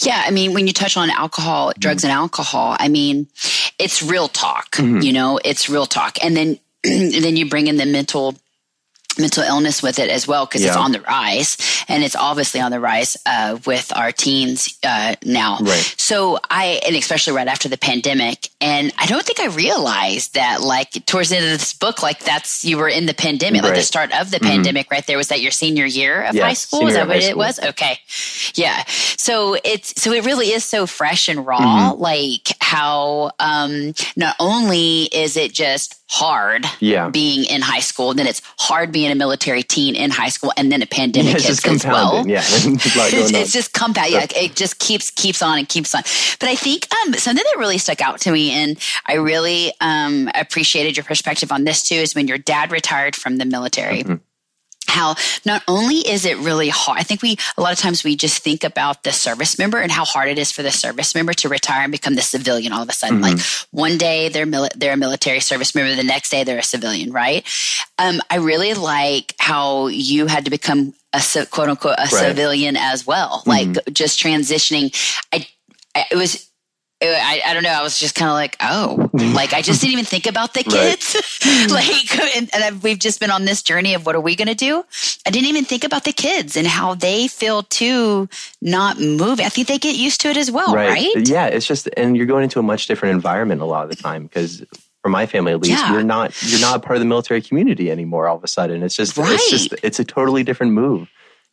Yeah, 0.00 0.22
I 0.26 0.30
mean, 0.30 0.52
when 0.52 0.66
you 0.66 0.72
touch 0.72 0.96
on 0.96 1.10
alcohol, 1.10 1.72
drugs, 1.78 2.02
mm-hmm. 2.02 2.10
and 2.10 2.18
alcohol, 2.18 2.76
I 2.78 2.88
mean, 2.88 3.28
it's 3.78 4.02
real 4.02 4.28
talk. 4.28 4.72
Mm-hmm. 4.72 5.00
You 5.00 5.12
know, 5.12 5.40
it's 5.42 5.70
real 5.70 5.86
talk, 5.86 6.22
and 6.22 6.36
then 6.36 6.58
then 6.84 7.36
you 7.36 7.48
bring 7.48 7.66
in 7.66 7.76
the 7.76 7.86
mental 7.86 8.34
mental 9.18 9.42
illness 9.42 9.82
with 9.82 9.98
it 9.98 10.08
as 10.08 10.26
well 10.26 10.46
because 10.46 10.62
yeah. 10.62 10.68
it's 10.68 10.76
on 10.76 10.92
the 10.92 11.00
rise 11.00 11.56
and 11.88 12.04
it's 12.04 12.14
obviously 12.14 12.60
on 12.60 12.70
the 12.70 12.78
rise 12.78 13.16
uh, 13.26 13.58
with 13.66 13.92
our 13.96 14.12
teens 14.12 14.78
uh, 14.84 15.14
now 15.24 15.58
right. 15.60 15.94
so 15.96 16.38
i 16.48 16.80
and 16.86 16.94
especially 16.94 17.32
right 17.32 17.48
after 17.48 17.68
the 17.68 17.76
pandemic 17.76 18.48
and 18.60 18.92
i 18.98 19.06
don't 19.06 19.24
think 19.24 19.40
i 19.40 19.46
realized 19.46 20.34
that 20.34 20.60
like 20.60 20.90
towards 21.06 21.30
the 21.30 21.36
end 21.36 21.44
of 21.44 21.50
this 21.50 21.74
book 21.74 22.02
like 22.02 22.20
that's 22.20 22.64
you 22.64 22.78
were 22.78 22.88
in 22.88 23.06
the 23.06 23.14
pandemic 23.14 23.62
right. 23.62 23.70
like 23.70 23.78
the 23.78 23.84
start 23.84 24.12
of 24.18 24.30
the 24.30 24.38
mm-hmm. 24.38 24.46
pandemic 24.46 24.90
right 24.90 25.06
there 25.06 25.16
was 25.16 25.28
that 25.28 25.40
your 25.40 25.50
senior 25.50 25.84
year 25.84 26.22
of 26.22 26.34
yes, 26.34 26.44
high 26.44 26.52
school 26.52 26.86
is 26.86 26.94
that 26.94 27.08
what 27.08 27.16
it 27.16 27.36
was 27.36 27.58
okay 27.60 27.98
yeah 28.54 28.84
so 28.86 29.56
it's 29.64 30.00
so 30.00 30.12
it 30.12 30.24
really 30.24 30.52
is 30.52 30.64
so 30.64 30.86
fresh 30.86 31.28
and 31.28 31.44
raw 31.46 31.58
mm-hmm. 31.58 32.00
like 32.00 32.48
how 32.60 33.32
um 33.40 33.92
not 34.16 34.36
only 34.38 35.02
is 35.12 35.36
it 35.36 35.52
just 35.52 35.99
hard 36.10 36.66
yeah. 36.80 37.08
being 37.08 37.44
in 37.44 37.62
high 37.62 37.80
school. 37.80 38.12
Then 38.14 38.26
it's 38.26 38.42
hard 38.58 38.90
being 38.90 39.12
a 39.12 39.14
military 39.14 39.62
teen 39.62 39.94
in 39.94 40.10
high 40.10 40.28
school, 40.28 40.52
and 40.56 40.70
then 40.70 40.82
a 40.82 40.86
pandemic 40.86 41.34
yeah, 41.40 41.46
hits 41.48 41.66
as 41.66 41.84
well. 41.84 42.26
Yeah, 42.26 42.42
it's, 42.44 43.32
it's, 43.32 43.52
just 43.52 43.72
compound. 43.72 44.10
Yeah, 44.10 44.26
it 44.36 44.56
just 44.56 44.78
keeps 44.80 45.10
keeps 45.10 45.40
on 45.40 45.58
and 45.58 45.68
keeps 45.68 45.94
on. 45.94 46.02
But 46.40 46.48
I 46.48 46.56
think 46.56 46.92
um, 46.92 47.14
something 47.14 47.44
that 47.44 47.58
really 47.58 47.78
stuck 47.78 48.00
out 48.00 48.20
to 48.22 48.32
me, 48.32 48.50
and 48.50 48.76
I 49.06 49.14
really 49.14 49.72
um, 49.80 50.28
appreciated 50.34 50.96
your 50.96 51.04
perspective 51.04 51.52
on 51.52 51.64
this 51.64 51.82
too, 51.82 51.94
is 51.94 52.14
when 52.14 52.26
your 52.26 52.38
dad 52.38 52.72
retired 52.72 53.14
from 53.14 53.36
the 53.36 53.44
military. 53.44 54.02
Mm-hmm 54.02 54.14
how 54.90 55.14
not 55.46 55.62
only 55.66 55.96
is 55.96 56.24
it 56.24 56.36
really 56.38 56.68
hard, 56.68 56.98
I 56.98 57.02
think 57.02 57.22
we, 57.22 57.36
a 57.56 57.62
lot 57.62 57.72
of 57.72 57.78
times 57.78 58.04
we 58.04 58.16
just 58.16 58.42
think 58.42 58.64
about 58.64 59.02
the 59.04 59.12
service 59.12 59.58
member 59.58 59.78
and 59.78 59.90
how 59.90 60.04
hard 60.04 60.28
it 60.28 60.38
is 60.38 60.52
for 60.52 60.62
the 60.62 60.70
service 60.70 61.14
member 61.14 61.32
to 61.34 61.48
retire 61.48 61.82
and 61.82 61.92
become 61.92 62.14
the 62.14 62.22
civilian 62.22 62.72
all 62.72 62.82
of 62.82 62.88
a 62.88 62.92
sudden. 62.92 63.20
Mm-hmm. 63.20 63.36
Like 63.36 63.40
one 63.70 63.98
day 63.98 64.28
they're, 64.28 64.46
mili- 64.46 64.72
they're 64.76 64.94
a 64.94 64.98
military 64.98 65.40
service 65.40 65.74
member, 65.74 65.94
the 65.94 66.02
next 66.02 66.30
day 66.30 66.44
they're 66.44 66.58
a 66.58 66.62
civilian, 66.62 67.12
right? 67.12 67.46
Um, 67.98 68.20
I 68.30 68.36
really 68.36 68.74
like 68.74 69.34
how 69.38 69.86
you 69.86 70.26
had 70.26 70.44
to 70.44 70.50
become 70.50 70.94
a 71.12 71.22
quote 71.50 71.68
unquote, 71.68 71.96
a 71.98 72.02
right. 72.02 72.10
civilian 72.10 72.76
as 72.76 73.06
well. 73.06 73.42
Mm-hmm. 73.46 73.72
Like 73.72 73.92
just 73.92 74.20
transitioning. 74.20 74.94
I, 75.32 75.46
it 75.94 76.16
was 76.16 76.49
I, 77.02 77.40
I 77.46 77.54
don't 77.54 77.62
know. 77.62 77.70
I 77.70 77.82
was 77.82 77.98
just 77.98 78.14
kind 78.14 78.28
of 78.28 78.34
like, 78.34 78.56
oh, 78.60 79.10
like 79.34 79.52
I 79.52 79.62
just 79.62 79.80
didn't 79.80 79.92
even 79.94 80.04
think 80.04 80.26
about 80.26 80.54
the 80.54 80.62
kids. 80.62 81.16
like, 81.70 82.36
and, 82.36 82.50
and 82.54 82.82
we've 82.82 82.98
just 82.98 83.20
been 83.20 83.30
on 83.30 83.44
this 83.44 83.62
journey 83.62 83.94
of 83.94 84.04
what 84.04 84.14
are 84.14 84.20
we 84.20 84.36
going 84.36 84.48
to 84.48 84.54
do? 84.54 84.84
I 85.26 85.30
didn't 85.30 85.48
even 85.48 85.64
think 85.64 85.84
about 85.84 86.04
the 86.04 86.12
kids 86.12 86.56
and 86.56 86.66
how 86.66 86.94
they 86.94 87.26
feel 87.28 87.62
too 87.62 88.28
not 88.60 88.98
moving. 89.00 89.46
I 89.46 89.48
think 89.48 89.68
they 89.68 89.78
get 89.78 89.96
used 89.96 90.20
to 90.22 90.28
it 90.28 90.36
as 90.36 90.50
well, 90.50 90.74
right? 90.74 90.90
right? 90.90 91.28
Yeah, 91.28 91.46
it's 91.46 91.66
just, 91.66 91.88
and 91.96 92.16
you're 92.16 92.26
going 92.26 92.44
into 92.44 92.58
a 92.58 92.62
much 92.62 92.86
different 92.86 93.14
environment 93.14 93.62
a 93.62 93.66
lot 93.66 93.84
of 93.84 93.90
the 93.90 93.96
time 93.96 94.24
because 94.24 94.62
for 95.02 95.08
my 95.08 95.26
family 95.26 95.52
at 95.52 95.60
least, 95.60 95.78
yeah. 95.78 95.92
you're 95.92 96.02
not 96.02 96.34
you're 96.42 96.60
not 96.60 96.82
part 96.82 96.96
of 96.96 97.00
the 97.00 97.06
military 97.06 97.40
community 97.40 97.90
anymore. 97.90 98.28
All 98.28 98.36
of 98.36 98.44
a 98.44 98.48
sudden, 98.48 98.82
it's 98.82 98.94
just 98.94 99.16
right. 99.16 99.32
it's 99.32 99.50
just 99.50 99.74
it's 99.82 99.98
a 99.98 100.04
totally 100.04 100.42
different 100.42 100.72
move, 100.72 101.10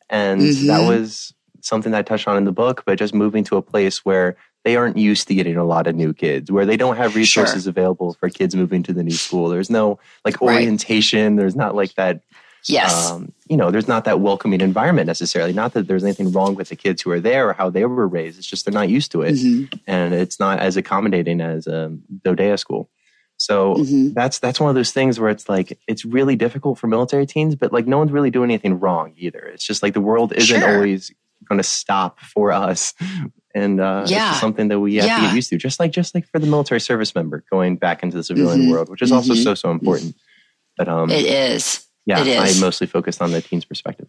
and 0.10 0.42
mm-hmm. 0.42 0.68
that 0.68 0.88
was 0.88 1.34
something 1.62 1.92
that 1.94 2.00
I 2.00 2.02
touched 2.02 2.28
on 2.28 2.38
in 2.38 2.44
the 2.44 2.52
book. 2.52 2.84
But 2.86 3.00
just 3.00 3.14
moving 3.14 3.44
to 3.46 3.58
a 3.58 3.62
place 3.62 4.04
where 4.04 4.36
they 4.68 4.76
aren't 4.76 4.98
used 4.98 5.30
to 5.30 5.34
getting 5.34 5.56
a 5.56 5.64
lot 5.64 5.88
of 5.88 5.96
new 5.96 6.14
kids 6.14 6.52
where 6.52 6.66
they 6.66 6.76
don't 6.76 6.98
have 6.98 7.16
resources 7.16 7.64
sure. 7.64 7.70
available 7.70 8.14
for 8.16 8.30
kids 8.30 8.54
moving 8.54 8.84
to 8.84 8.92
the 8.92 9.02
new 9.02 9.14
school 9.14 9.48
there's 9.48 9.70
no 9.70 9.98
like 10.26 10.42
orientation 10.42 11.36
right. 11.36 11.40
there's 11.40 11.56
not 11.56 11.74
like 11.74 11.96
that 11.96 12.20
yes 12.66 13.10
um, 13.10 13.32
you 13.48 13.56
know 13.56 13.72
there's 13.72 13.88
not 13.88 14.04
that 14.04 14.20
welcoming 14.20 14.60
environment 14.60 15.08
necessarily 15.08 15.54
not 15.54 15.72
that 15.72 15.88
there's 15.88 16.04
anything 16.04 16.34
wrong 16.34 16.54
with 16.54 16.68
the 16.68 16.76
kids 16.76 17.02
who 17.02 17.10
are 17.12 17.22
there 17.22 17.48
or 17.48 17.54
how 17.54 17.70
they 17.70 17.86
were 17.86 18.06
raised 18.06 18.38
it's 18.38 18.46
just 18.46 18.66
they're 18.66 18.74
not 18.74 18.90
used 18.90 19.10
to 19.10 19.22
it 19.22 19.36
mm-hmm. 19.36 19.74
and 19.88 20.14
it's 20.14 20.38
not 20.38 20.60
as 20.60 20.76
accommodating 20.76 21.40
as 21.40 21.66
a 21.66 21.98
DoDEA 22.26 22.60
school 22.60 22.90
so 23.38 23.76
mm-hmm. 23.76 24.10
that's 24.14 24.40
that's 24.40 24.60
one 24.60 24.68
of 24.68 24.76
those 24.76 24.92
things 24.92 25.18
where 25.18 25.30
it's 25.30 25.48
like 25.48 25.80
it's 25.88 26.04
really 26.04 26.36
difficult 26.36 26.80
for 26.80 26.88
military 26.88 27.28
teens, 27.28 27.54
but 27.54 27.72
like 27.72 27.86
no 27.86 28.00
one's 28.00 28.12
really 28.12 28.32
doing 28.32 28.50
anything 28.50 28.80
wrong 28.80 29.14
either. 29.16 29.38
It's 29.38 29.64
just 29.64 29.84
like 29.84 29.94
the 29.94 30.02
world 30.02 30.34
isn't 30.34 30.60
sure. 30.60 30.76
always 30.76 31.12
going 31.48 31.60
to 31.60 31.64
stop 31.64 32.20
for 32.20 32.52
us 32.52 32.96
and 33.58 33.82
uh, 33.82 34.06
yeah. 34.08 34.32
it's 34.32 34.40
something 34.40 34.68
that 34.68 34.80
we 34.80 34.96
have 34.96 35.06
yeah. 35.06 35.16
to 35.16 35.22
get 35.24 35.36
used 35.36 35.50
to. 35.50 35.58
Just 35.58 35.80
like 35.80 35.92
just 35.92 36.14
like 36.14 36.28
for 36.28 36.40
the 36.40 36.48
military 36.48 36.80
service 36.80 37.16
member 37.16 37.44
going 37.50 37.76
back 37.76 38.04
into 38.04 38.18
the 38.18 38.24
civilian 38.24 38.62
mm-hmm. 38.62 38.72
world, 38.72 38.90
which 38.90 39.02
is 39.02 39.12
also 39.12 39.34
mm-hmm. 39.34 39.44
so 39.44 39.56
so 39.56 39.72
important. 39.72 40.16
But 40.78 40.88
um, 40.88 41.10
it 41.10 41.26
is. 41.26 41.86
Yeah, 42.06 42.22
it 42.22 42.28
is. 42.28 42.62
I 42.62 42.66
mostly 42.66 42.88
focused 42.88 43.22
on 43.22 43.32
the 43.32 43.42
teens' 43.42 43.66
perspective. 43.66 44.08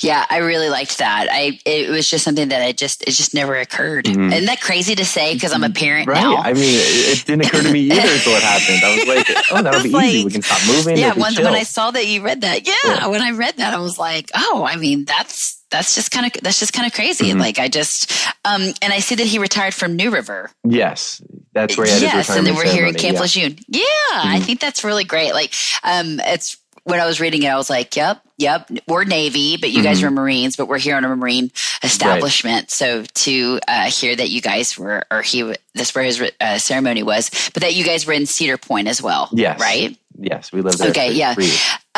Yeah, 0.00 0.24
I 0.30 0.38
really 0.38 0.68
liked 0.68 0.98
that. 0.98 1.26
I 1.30 1.58
it 1.66 1.90
was 1.90 2.08
just 2.08 2.24
something 2.24 2.48
that 2.48 2.62
I 2.62 2.72
just 2.72 3.02
it 3.02 3.10
just 3.10 3.34
never 3.34 3.56
occurred. 3.56 4.06
Mm-hmm. 4.06 4.32
Isn't 4.32 4.46
that 4.46 4.60
crazy 4.60 4.94
to 4.94 5.04
say 5.04 5.34
because 5.34 5.52
I'm 5.52 5.64
a 5.64 5.70
parent 5.70 6.08
right. 6.08 6.22
now? 6.22 6.36
I 6.36 6.54
mean, 6.54 6.62
it, 6.62 7.18
it, 7.18 7.26
didn't 7.26 7.46
occur 7.46 7.62
to 7.62 7.72
me 7.72 7.80
either 7.90 8.00
until 8.00 8.32
it 8.32 8.42
happened. 8.42 8.84
I 8.84 8.96
was 8.96 9.06
like, 9.08 9.46
oh, 9.50 9.62
that'll 9.62 9.82
be 9.82 9.90
like, 9.90 10.06
easy. 10.06 10.24
We 10.24 10.30
can 10.30 10.42
stop 10.42 10.60
moving. 10.68 10.96
Yeah, 10.96 11.14
when, 11.14 11.34
when 11.34 11.54
I 11.54 11.64
saw 11.64 11.90
that 11.90 12.06
you 12.06 12.22
read 12.22 12.42
that, 12.42 12.66
yeah, 12.66 12.74
yeah, 12.84 13.06
when 13.08 13.22
I 13.22 13.32
read 13.32 13.56
that, 13.56 13.74
I 13.74 13.78
was 13.78 13.98
like, 13.98 14.30
oh, 14.34 14.64
I 14.66 14.76
mean, 14.76 15.04
that's 15.04 15.57
that's 15.70 15.94
just 15.94 16.10
kind 16.10 16.26
of 16.26 16.32
that's 16.42 16.58
just 16.58 16.72
kind 16.72 16.86
of 16.86 16.92
crazy. 16.92 17.30
Mm-hmm. 17.30 17.40
Like 17.40 17.58
I 17.58 17.68
just 17.68 18.12
um 18.44 18.62
and 18.82 18.92
I 18.92 19.00
see 19.00 19.14
that 19.16 19.26
he 19.26 19.38
retired 19.38 19.74
from 19.74 19.96
New 19.96 20.10
River. 20.10 20.50
Yes, 20.64 21.22
that's 21.52 21.76
where 21.76 21.86
he 21.86 21.92
had 21.92 22.02
yes, 22.02 22.30
and 22.30 22.46
then 22.46 22.54
we're 22.54 22.64
here 22.64 22.86
at 22.86 22.96
Camp 22.96 23.14
yeah. 23.14 23.20
Lejeune. 23.20 23.58
Yeah, 23.68 23.82
mm-hmm. 23.82 24.28
I 24.28 24.40
think 24.40 24.60
that's 24.60 24.84
really 24.84 25.04
great. 25.04 25.32
Like 25.32 25.52
um, 25.82 26.20
it's 26.20 26.56
when 26.88 27.00
I 27.00 27.06
was 27.06 27.20
reading 27.20 27.42
it, 27.42 27.48
I 27.48 27.56
was 27.56 27.68
like, 27.68 27.94
yep, 27.96 28.22
yep, 28.38 28.70
we're 28.86 29.04
Navy, 29.04 29.58
but 29.58 29.70
you 29.70 29.76
mm-hmm. 29.76 29.84
guys 29.84 30.02
were 30.02 30.10
Marines, 30.10 30.56
but 30.56 30.66
we're 30.66 30.78
here 30.78 30.96
on 30.96 31.04
a 31.04 31.14
Marine 31.14 31.50
establishment. 31.82 32.62
Right. 32.62 32.70
So 32.70 33.02
to 33.02 33.60
uh, 33.68 33.90
hear 33.90 34.16
that 34.16 34.30
you 34.30 34.40
guys 34.40 34.78
were, 34.78 35.04
or 35.10 35.20
he, 35.20 35.54
this 35.74 35.94
where 35.94 36.04
his 36.04 36.22
uh, 36.40 36.58
ceremony 36.58 37.02
was, 37.02 37.50
but 37.52 37.62
that 37.62 37.74
you 37.74 37.84
guys 37.84 38.06
were 38.06 38.14
in 38.14 38.24
Cedar 38.24 38.56
Point 38.56 38.88
as 38.88 39.02
well. 39.02 39.28
Yes. 39.32 39.60
Right? 39.60 39.98
Yes, 40.18 40.50
we 40.50 40.62
live 40.62 40.78
there. 40.78 40.90
Okay, 40.90 41.12
yeah. 41.12 41.34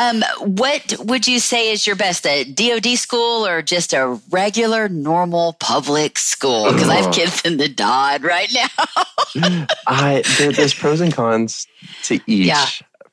Um, 0.00 0.24
what 0.38 0.94
would 1.00 1.28
you 1.28 1.38
say 1.38 1.70
is 1.70 1.86
your 1.86 1.94
best, 1.94 2.26
a 2.26 2.44
DoD 2.44 2.96
school 2.96 3.46
or 3.46 3.60
just 3.60 3.92
a 3.92 4.18
regular, 4.30 4.88
normal 4.88 5.52
public 5.60 6.18
school? 6.18 6.72
Because 6.72 6.88
I 6.88 7.02
have 7.02 7.12
kids 7.12 7.42
in 7.42 7.58
the 7.58 7.68
DOD 7.68 8.24
right 8.24 8.48
now. 8.54 9.66
I 9.86 10.22
there, 10.38 10.52
there's 10.52 10.72
pros 10.72 11.02
and 11.02 11.12
cons 11.12 11.66
to 12.04 12.14
each. 12.26 12.46
Yeah 12.46 12.66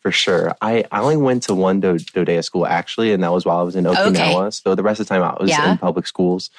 for 0.08 0.12
sure. 0.14 0.56
I, 0.62 0.86
I 0.90 1.02
only 1.02 1.18
went 1.18 1.44
to 1.44 1.56
one 1.56 1.82
Do- 1.82 2.00
DoDEA 2.00 2.42
school 2.42 2.66
actually, 2.66 3.12
and 3.12 3.22
that 3.24 3.34
was 3.34 3.46
while 3.46 3.58
I 3.58 3.64
was 3.64 3.76
in 3.76 3.84
Okinawa. 3.84 4.42
Okay. 4.44 4.52
So 4.52 4.74
the 4.74 4.82
rest 4.82 5.02
of 5.02 5.08
the 5.08 5.14
time 5.14 5.22
I 5.22 5.36
was 5.38 5.50
yeah. 5.50 5.74
in 5.74 5.78
public 5.78 6.08
schools. 6.08 6.50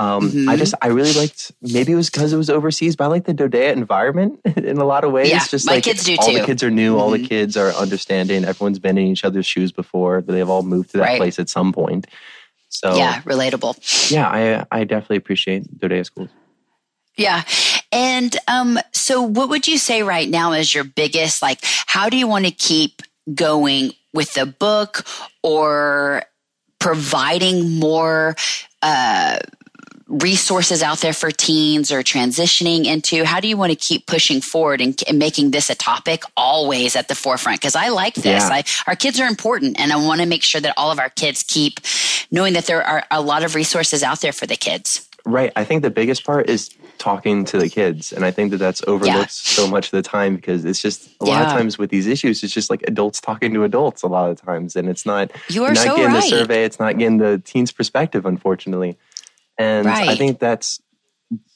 Um, 0.00 0.30
mm-hmm. 0.30 0.48
I 0.48 0.56
just 0.56 0.74
I 0.80 0.86
really 0.86 1.12
liked 1.12 1.52
maybe 1.60 1.92
it 1.92 1.94
was 1.94 2.08
because 2.08 2.32
it 2.32 2.38
was 2.38 2.48
overseas, 2.48 2.96
but 2.96 3.04
I 3.04 3.06
like 3.08 3.24
the 3.24 3.34
DoDEA 3.34 3.72
environment 3.72 4.40
in 4.56 4.78
a 4.78 4.84
lot 4.84 5.04
of 5.04 5.12
ways. 5.12 5.30
Yeah, 5.30 5.44
just 5.46 5.66
my 5.66 5.74
like 5.74 5.84
kids 5.84 6.04
do 6.04 6.16
all 6.18 6.26
too. 6.26 6.38
the 6.38 6.46
kids 6.46 6.62
are 6.62 6.70
new, 6.70 6.92
mm-hmm. 6.92 7.00
all 7.00 7.10
the 7.10 7.18
mm-hmm. 7.18 7.26
kids 7.26 7.56
are 7.56 7.70
understanding. 7.72 8.44
Everyone's 8.46 8.78
been 8.78 8.96
in 8.96 9.08
each 9.08 9.24
other's 9.24 9.46
shoes 9.46 9.72
before, 9.72 10.22
but 10.22 10.32
they've 10.32 10.48
all 10.48 10.62
moved 10.62 10.92
to 10.92 10.98
that 10.98 11.04
right. 11.04 11.18
place 11.18 11.38
at 11.38 11.50
some 11.50 11.72
point. 11.72 12.06
So 12.70 12.96
yeah, 12.96 13.20
relatable. 13.22 14.10
Yeah, 14.10 14.28
I 14.28 14.64
I 14.70 14.84
definitely 14.84 15.18
appreciate 15.18 15.78
DoDEA 15.78 16.06
schools. 16.06 16.30
Yeah. 17.16 17.42
And 17.92 18.34
um, 18.48 18.78
so, 18.92 19.20
what 19.20 19.50
would 19.50 19.68
you 19.68 19.76
say 19.76 20.02
right 20.02 20.28
now 20.28 20.52
is 20.52 20.74
your 20.74 20.84
biggest, 20.84 21.42
like, 21.42 21.58
how 21.86 22.08
do 22.08 22.16
you 22.16 22.26
want 22.26 22.46
to 22.46 22.50
keep 22.50 23.02
going 23.34 23.90
with 24.14 24.32
the 24.34 24.46
book 24.46 25.04
or 25.42 26.22
providing 26.78 27.78
more 27.78 28.36
uh, 28.80 29.38
resources 30.10 30.82
out 30.82 30.98
there 30.98 31.12
for 31.12 31.30
teens 31.30 31.90
or 31.90 32.02
transitioning 32.02 32.84
into? 32.84 33.24
How 33.24 33.40
do 33.40 33.48
you 33.48 33.56
want 33.56 33.70
to 33.70 33.76
keep 33.76 34.06
pushing 34.06 34.40
forward 34.40 34.80
and, 34.80 35.00
and 35.08 35.18
making 35.18 35.52
this 35.52 35.70
a 35.70 35.74
topic 35.74 36.24
always 36.36 36.96
at 36.96 37.08
the 37.08 37.14
forefront? 37.14 37.60
Because 37.60 37.76
I 37.76 37.88
like 37.88 38.14
this. 38.14 38.44
Yeah. 38.44 38.48
I, 38.50 38.64
our 38.86 38.96
kids 38.96 39.20
are 39.20 39.28
important, 39.28 39.80
and 39.80 39.92
I 39.92 39.96
want 39.96 40.20
to 40.20 40.26
make 40.26 40.42
sure 40.42 40.60
that 40.60 40.74
all 40.76 40.90
of 40.90 40.98
our 40.98 41.10
kids 41.10 41.42
keep 41.42 41.80
knowing 42.30 42.52
that 42.54 42.66
there 42.66 42.82
are 42.82 43.04
a 43.10 43.22
lot 43.22 43.44
of 43.44 43.54
resources 43.54 44.02
out 44.02 44.20
there 44.20 44.32
for 44.32 44.46
the 44.46 44.56
kids. 44.56 45.08
Right. 45.24 45.52
I 45.54 45.64
think 45.64 45.82
the 45.82 45.90
biggest 45.90 46.24
part 46.24 46.48
is 46.48 46.70
talking 46.98 47.44
to 47.46 47.58
the 47.58 47.68
kids. 47.68 48.12
And 48.12 48.24
I 48.24 48.30
think 48.30 48.50
that 48.50 48.58
that's 48.58 48.82
overlooked 48.86 49.16
yeah. 49.16 49.26
so 49.26 49.66
much 49.66 49.86
of 49.86 49.90
the 49.92 50.02
time 50.02 50.36
because 50.36 50.64
it's 50.64 50.80
just 50.80 51.08
a 51.20 51.26
yeah. 51.26 51.32
lot 51.32 51.46
of 51.46 51.52
times 51.52 51.78
with 51.78 51.90
these 51.90 52.06
issues, 52.06 52.42
it's 52.44 52.52
just 52.52 52.68
like 52.70 52.82
adults 52.86 53.20
talking 53.20 53.54
to 53.54 53.64
adults 53.64 54.02
a 54.02 54.06
lot 54.06 54.30
of 54.30 54.40
times. 54.40 54.76
And 54.76 54.88
it's 54.88 55.06
not, 55.06 55.30
you 55.48 55.64
are 55.64 55.72
not 55.72 55.78
so 55.78 55.96
getting 55.96 56.12
right. 56.12 56.22
the 56.22 56.28
survey, 56.28 56.64
it's 56.64 56.78
not 56.78 56.98
getting 56.98 57.16
the 57.16 57.40
teen's 57.44 57.72
perspective, 57.72 58.26
unfortunately. 58.26 58.98
And 59.60 59.86
right. 59.86 60.08
I 60.08 60.16
think 60.16 60.38
that's 60.38 60.80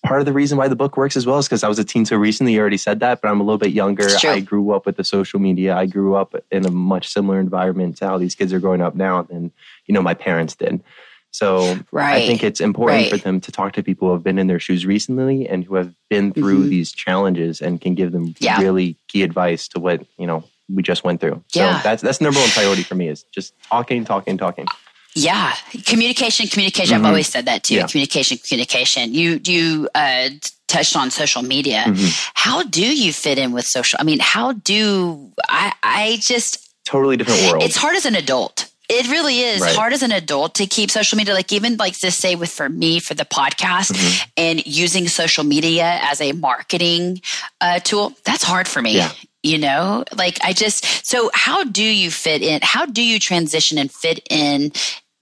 part 0.05 0.21
of 0.21 0.27
the 0.27 0.33
reason 0.35 0.59
why 0.59 0.69
the 0.69 0.77
book 0.77 0.99
works 0.99 1.17
as 1.17 1.25
well 1.25 1.39
is 1.39 1.47
because 1.47 1.65
I 1.65 1.69
was 1.69 1.79
a 1.79 1.85
teen 1.85 2.05
so 2.05 2.17
recently. 2.17 2.53
You 2.53 2.61
already 2.61 2.77
said 2.77 3.01
that, 3.01 3.23
but 3.23 3.31
I'm 3.31 3.41
a 3.41 3.45
little 3.45 3.59
bit 3.59 3.73
younger. 3.73 4.07
I 4.25 4.41
grew 4.41 4.73
up 4.73 4.85
with 4.85 4.99
the 4.99 5.05
social 5.05 5.41
media. 5.41 5.75
I 5.75 5.87
grew 5.87 6.15
up 6.15 6.35
in 6.51 6.67
a 6.67 6.71
much 6.71 7.09
similar 7.09 7.41
environment 7.41 7.97
to 7.97 8.07
how 8.07 8.19
these 8.19 8.35
kids 8.35 8.53
are 8.53 8.61
growing 8.61 8.83
up 8.83 8.95
now 8.95 9.23
than, 9.23 9.53
you 9.87 9.95
know, 9.95 10.03
my 10.03 10.13
parents 10.13 10.55
did. 10.55 10.83
So 11.31 11.79
right. 11.91 12.23
I 12.23 12.27
think 12.27 12.45
it's 12.45 12.61
important 12.61 13.05
right. 13.05 13.11
for 13.11 13.17
them 13.17 13.41
to 13.41 13.51
talk 13.51 13.73
to 13.73 13.83
people 13.83 14.09
who 14.09 14.15
have 14.15 14.23
been 14.23 14.39
in 14.39 14.49
their 14.49 14.61
shoes 14.61 14.85
recently 14.85 15.49
and 15.49 15.65
who 15.65 15.77
have 15.77 15.95
been 16.11 16.31
through 16.31 16.61
mm-hmm. 16.61 16.69
these 16.69 16.93
challenges 16.93 17.63
and 17.63 17.81
can 17.81 17.95
give 17.95 18.13
them 18.13 18.35
yeah. 18.39 18.61
really 18.61 18.99
key 19.09 19.23
advice 19.23 19.67
to 19.69 19.81
what, 19.81 20.07
you 20.19 20.27
know, 20.27 20.45
we 20.69 20.83
just 20.83 21.05
went 21.05 21.23
through. 21.23 21.43
Yeah. 21.55 21.79
So 21.79 21.83
that's 21.83 22.03
that's 22.03 22.21
number 22.21 22.39
one 22.39 22.51
priority 22.51 22.83
for 22.83 22.97
me 22.97 23.09
is 23.09 23.25
just 23.33 23.55
talking, 23.63 24.05
talking, 24.05 24.37
talking. 24.37 24.67
Yeah, 25.15 25.55
communication, 25.87 26.49
communication. 26.49 26.97
Mm-hmm. 26.97 27.05
I've 27.07 27.11
always 27.11 27.29
said 27.29 27.47
that 27.47 27.63
too. 27.63 27.77
Yeah. 27.77 27.87
Communication, 27.87 28.39
communication. 28.39 29.15
You 29.15 29.41
you 29.45 29.89
uh, 29.95 30.31
touched 30.67 30.97
on 30.97 31.11
social 31.11 31.43
media. 31.43 31.85
Mm-hmm. 31.87 32.31
How 32.35 32.63
do 32.65 32.85
you 32.85 33.13
fit 33.13 33.39
in 33.39 33.53
with 33.53 33.67
social? 33.67 33.97
I 34.01 34.05
mean, 34.05 34.19
how 34.21 34.53
do 34.53 35.31
I? 35.49 35.73
I 35.83 36.19
just 36.21 36.69
totally 36.85 37.17
different 37.17 37.51
world. 37.51 37.63
It's 37.63 37.77
hard 37.77 37.97
as 37.97 38.07
an 38.07 38.17
adult 38.17 38.71
it 38.89 39.09
really 39.09 39.41
is 39.41 39.61
right. 39.61 39.75
hard 39.75 39.93
as 39.93 40.03
an 40.03 40.13
adult 40.13 40.55
to 40.57 40.67
keep 40.67 40.91
social 40.91 41.17
media, 41.17 41.35
like 41.35 41.53
even 41.53 41.77
like 41.77 41.99
to 41.99 42.11
say 42.11 42.35
with 42.35 42.51
for 42.51 42.69
me 42.69 43.01
for 43.01 43.15
the 43.15 43.25
podcast 43.25 43.93
mm-hmm. 43.93 44.31
and 44.37 44.67
using 44.67 45.09
social 45.09 45.45
media 45.45 45.99
as 46.03 46.21
a 46.21 46.33
marketing 46.33 47.21
uh, 47.61 47.79
tool. 47.81 48.13
That's 48.25 48.43
hard 48.43 48.69
for 48.69 48.83
me. 48.83 48.97
Yeah. 48.97 49.13
You 49.43 49.59
know, 49.59 50.05
like 50.17 50.39
I 50.43 50.53
just, 50.55 51.07
so 51.07 51.31
how 51.35 51.65
do 51.65 51.85
you 51.85 52.11
fit 52.11 52.43
in? 52.43 52.61
How 52.63 52.87
do 52.87 53.03
you 53.03 53.19
transition 53.19 53.77
and 53.77 53.93
fit 53.93 54.27
in 54.31 54.73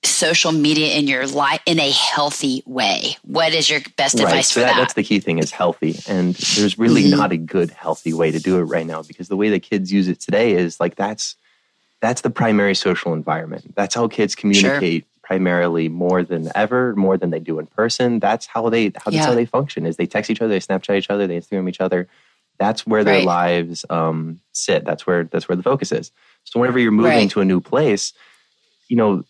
social 0.04 0.52
media 0.52 0.94
in 0.94 1.06
your 1.06 1.26
life 1.26 1.60
in 1.66 1.78
a 1.78 1.90
healthy 1.90 2.62
way? 2.66 3.16
What 3.22 3.54
is 3.54 3.70
your 3.70 3.80
best 3.96 4.16
right. 4.16 4.24
advice 4.24 4.48
so 4.48 4.54
for 4.54 4.60
that, 4.60 4.74
that? 4.74 4.80
That's 4.80 4.94
the 4.94 5.02
key 5.02 5.20
thing 5.20 5.38
is 5.38 5.50
healthy. 5.50 6.00
And 6.08 6.34
there's 6.34 6.78
really 6.78 7.04
mm-hmm. 7.04 7.18
not 7.18 7.32
a 7.32 7.36
good 7.36 7.70
healthy 7.70 8.12
way 8.12 8.30
to 8.30 8.38
do 8.38 8.58
it 8.58 8.64
right 8.64 8.86
now 8.86 9.02
because 9.02 9.28
the 9.28 9.36
way 9.36 9.50
that 9.50 9.60
kids 9.60 9.92
use 9.92 10.08
it 10.08 10.20
today 10.20 10.52
is 10.52 10.80
like 10.80 10.96
that's 10.96 11.36
that's 12.00 12.22
the 12.22 12.30
primary 12.30 12.74
social 12.74 13.12
environment. 13.12 13.74
That's 13.76 13.94
how 13.94 14.08
kids 14.08 14.34
communicate 14.34 15.04
sure. 15.04 15.10
primarily 15.22 15.88
more 15.88 16.24
than 16.24 16.50
ever, 16.54 16.96
more 16.96 17.16
than 17.16 17.30
they 17.30 17.38
do 17.38 17.60
in 17.60 17.66
person. 17.66 18.18
That's 18.18 18.46
how 18.46 18.68
they 18.68 18.86
how 18.96 19.10
yeah. 19.10 19.18
that's 19.18 19.26
how 19.26 19.34
they 19.34 19.46
function. 19.46 19.86
Is 19.86 19.96
they 19.96 20.06
text 20.06 20.30
each 20.30 20.40
other, 20.40 20.48
they 20.48 20.58
Snapchat 20.58 20.98
each 20.98 21.10
other, 21.10 21.26
they 21.26 21.38
Instagram 21.38 21.68
each 21.68 21.80
other. 21.80 22.08
That's 22.58 22.86
where 22.86 23.02
their 23.04 23.18
right. 23.18 23.24
lives 23.24 23.84
um, 23.88 24.40
sit. 24.52 24.84
That's 24.84 25.06
where 25.06 25.24
that's 25.24 25.48
where 25.48 25.56
the 25.56 25.62
focus 25.62 25.92
is. 25.92 26.10
So 26.44 26.60
whenever 26.60 26.78
you're 26.78 26.90
moving 26.90 27.12
right. 27.12 27.30
to 27.30 27.40
a 27.40 27.44
new 27.44 27.60
place, 27.60 28.12
you 28.88 28.96
know, 28.96 29.24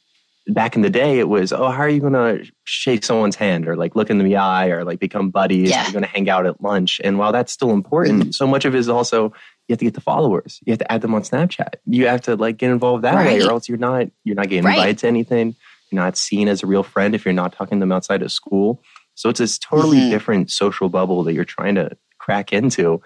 back 0.49 0.75
in 0.75 0.83
the 0.83 0.91
day 0.91 1.19
it 1.19 1.29
was, 1.29 1.53
oh, 1.53 1.69
how 1.69 1.83
are 1.83 1.89
you 1.89 2.01
going 2.01 2.13
to 2.13 2.45
shake 2.65 3.05
someone's 3.05 3.37
hand 3.37 3.69
or 3.69 3.77
like 3.77 3.95
look 3.95 4.11
in 4.11 4.19
the 4.19 4.37
eye 4.37 4.69
or 4.69 4.85
like 4.85 4.99
become 4.99 5.31
buddies? 5.31 5.71
Yeah. 5.71 5.85
You're 5.85 5.93
going 5.93 6.05
to 6.05 6.11
hang 6.11 6.29
out 6.29 6.47
at 6.47 6.61
lunch. 6.61 7.01
And 7.05 7.19
while 7.19 7.33
that's 7.33 7.53
still 7.53 7.71
important, 7.71 8.21
mm-hmm. 8.21 8.31
so 8.31 8.47
much 8.47 8.65
of 8.65 8.75
it 8.75 8.79
is 8.79 8.89
also 8.89 9.33
you 9.69 9.73
have 9.75 9.79
to 9.79 9.85
get 9.85 9.95
the 9.95 10.01
followers. 10.01 10.61
You 10.67 10.73
have 10.73 10.81
to 10.81 10.93
add 10.93 11.01
them 11.01 11.15
on 11.15 11.23
Snapchat. 11.23 11.75
You 11.87 12.07
have 12.09 12.23
to 12.23 12.37
like 12.37 12.57
get 12.57 12.71
involved 12.71 13.05
that 13.05 13.15
right. 13.15 13.27
way, 13.27 13.43
or 13.43 13.51
else 13.51 13.69
you're 13.69 13.79
not 13.79 14.09
you're 14.25 14.35
not 14.35 14.49
getting 14.49 14.65
right. 14.65 14.75
invited 14.75 14.99
to 14.99 15.09
anything. 15.09 15.55
You're 15.91 16.03
not 16.03 16.17
seen 16.17 16.49
as 16.49 16.63
a 16.63 16.67
real 16.67 16.83
friend 16.83 17.15
if 17.15 17.25
you're 17.25 17.35
not 17.35 17.53
talking 17.53 17.79
to 17.79 17.81
them 17.81 17.93
outside 17.93 18.23
of 18.23 18.33
school. 18.33 18.83
So 19.15 19.29
it's 19.29 19.39
this 19.39 19.59
totally 19.59 19.99
mm-hmm. 19.99 20.11
different 20.11 20.51
social 20.51 20.89
bubble 20.89 21.23
that 21.25 21.35
you're 21.35 21.45
trying 21.45 21.77
to 21.77 21.97
crack 22.19 22.53
into. 22.53 23.01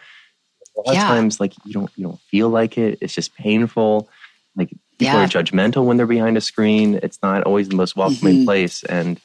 A 0.77 0.81
lot 0.87 0.95
yeah. 0.95 1.03
of 1.03 1.09
times, 1.09 1.41
like 1.41 1.53
you 1.65 1.73
don't 1.73 1.91
you 1.97 2.05
don't 2.05 2.21
feel 2.21 2.49
like 2.49 2.79
it. 2.79 2.99
It's 3.01 3.15
just 3.15 3.35
painful. 3.35 4.09
Like 4.57 4.71
people 4.99 5.15
yeah. 5.15 5.25
are 5.25 5.29
judgmental 5.29 5.85
when 5.85 5.97
they're 5.97 6.07
behind 6.07 6.37
a 6.37 6.41
screen. 6.41 6.99
It's 7.03 7.21
not 7.23 7.43
always 7.45 7.69
the 7.69 7.77
most 7.77 7.97
welcoming 7.97 8.37
mm-hmm. 8.37 8.45
place, 8.45 8.83
and 8.85 9.21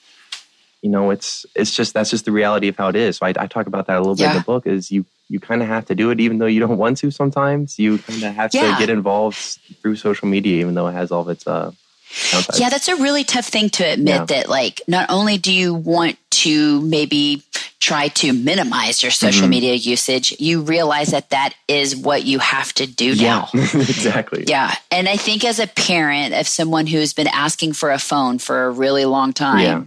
you 0.81 0.89
know 0.89 1.11
it's 1.11 1.45
it's 1.55 1.75
just 1.75 1.93
that's 1.93 2.09
just 2.09 2.25
the 2.25 2.31
reality 2.31 2.67
of 2.67 2.77
how 2.77 2.89
it 2.89 2.95
is. 2.95 3.17
So 3.17 3.25
I, 3.25 3.33
I 3.37 3.47
talk 3.47 3.67
about 3.67 3.87
that 3.87 3.97
a 3.97 3.99
little 3.99 4.17
yeah. 4.17 4.27
bit 4.27 4.31
in 4.31 4.37
the 4.41 4.45
book. 4.45 4.67
Is 4.67 4.91
you 4.91 5.05
you 5.31 5.39
kind 5.39 5.61
of 5.61 5.67
have 5.69 5.85
to 5.85 5.95
do 5.95 6.09
it 6.09 6.19
even 6.19 6.37
though 6.37 6.45
you 6.45 6.59
don't 6.59 6.77
want 6.77 6.97
to 6.97 7.09
sometimes 7.09 7.79
you 7.79 7.97
kind 7.99 8.23
of 8.23 8.35
have 8.35 8.53
yeah. 8.53 8.73
to 8.73 8.79
get 8.79 8.89
involved 8.89 9.37
through 9.81 9.95
social 9.95 10.27
media 10.27 10.59
even 10.59 10.75
though 10.75 10.87
it 10.87 10.91
has 10.91 11.09
all 11.09 11.21
of 11.21 11.29
its 11.29 11.47
uh 11.47 11.71
downsides. 12.11 12.59
yeah 12.59 12.69
that's 12.69 12.89
a 12.89 12.97
really 12.97 13.23
tough 13.23 13.45
thing 13.45 13.69
to 13.69 13.83
admit 13.83 14.15
yeah. 14.15 14.25
that 14.25 14.49
like 14.49 14.81
not 14.87 15.09
only 15.09 15.37
do 15.37 15.53
you 15.53 15.73
want 15.73 16.17
to 16.29 16.81
maybe 16.81 17.41
try 17.81 18.07
to 18.09 18.31
minimize 18.31 19.01
your 19.01 19.11
social 19.11 19.41
mm-hmm. 19.41 19.49
media 19.49 19.73
usage 19.73 20.33
you 20.39 20.61
realize 20.61 21.09
that 21.09 21.29
that 21.31 21.53
is 21.67 21.95
what 21.95 22.23
you 22.23 22.39
have 22.39 22.71
to 22.71 22.85
do 22.85 23.13
yeah. 23.13 23.27
now 23.27 23.49
exactly 23.53 24.45
yeah 24.47 24.73
and 24.91 25.09
i 25.09 25.17
think 25.17 25.43
as 25.43 25.59
a 25.59 25.67
parent 25.67 26.33
of 26.33 26.47
someone 26.47 26.87
who's 26.87 27.13
been 27.13 27.27
asking 27.27 27.73
for 27.73 27.91
a 27.91 27.99
phone 27.99 28.37
for 28.37 28.65
a 28.65 28.71
really 28.71 29.05
long 29.05 29.33
time 29.33 29.59
yeah 29.59 29.83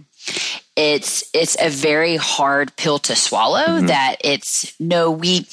it's 0.75 1.23
it's 1.33 1.55
a 1.61 1.69
very 1.69 2.17
hard 2.17 2.75
pill 2.75 2.99
to 2.99 3.15
swallow 3.15 3.65
mm-hmm. 3.65 3.85
that 3.87 4.17
it's 4.21 4.77
no 4.79 5.09
we 5.09 5.47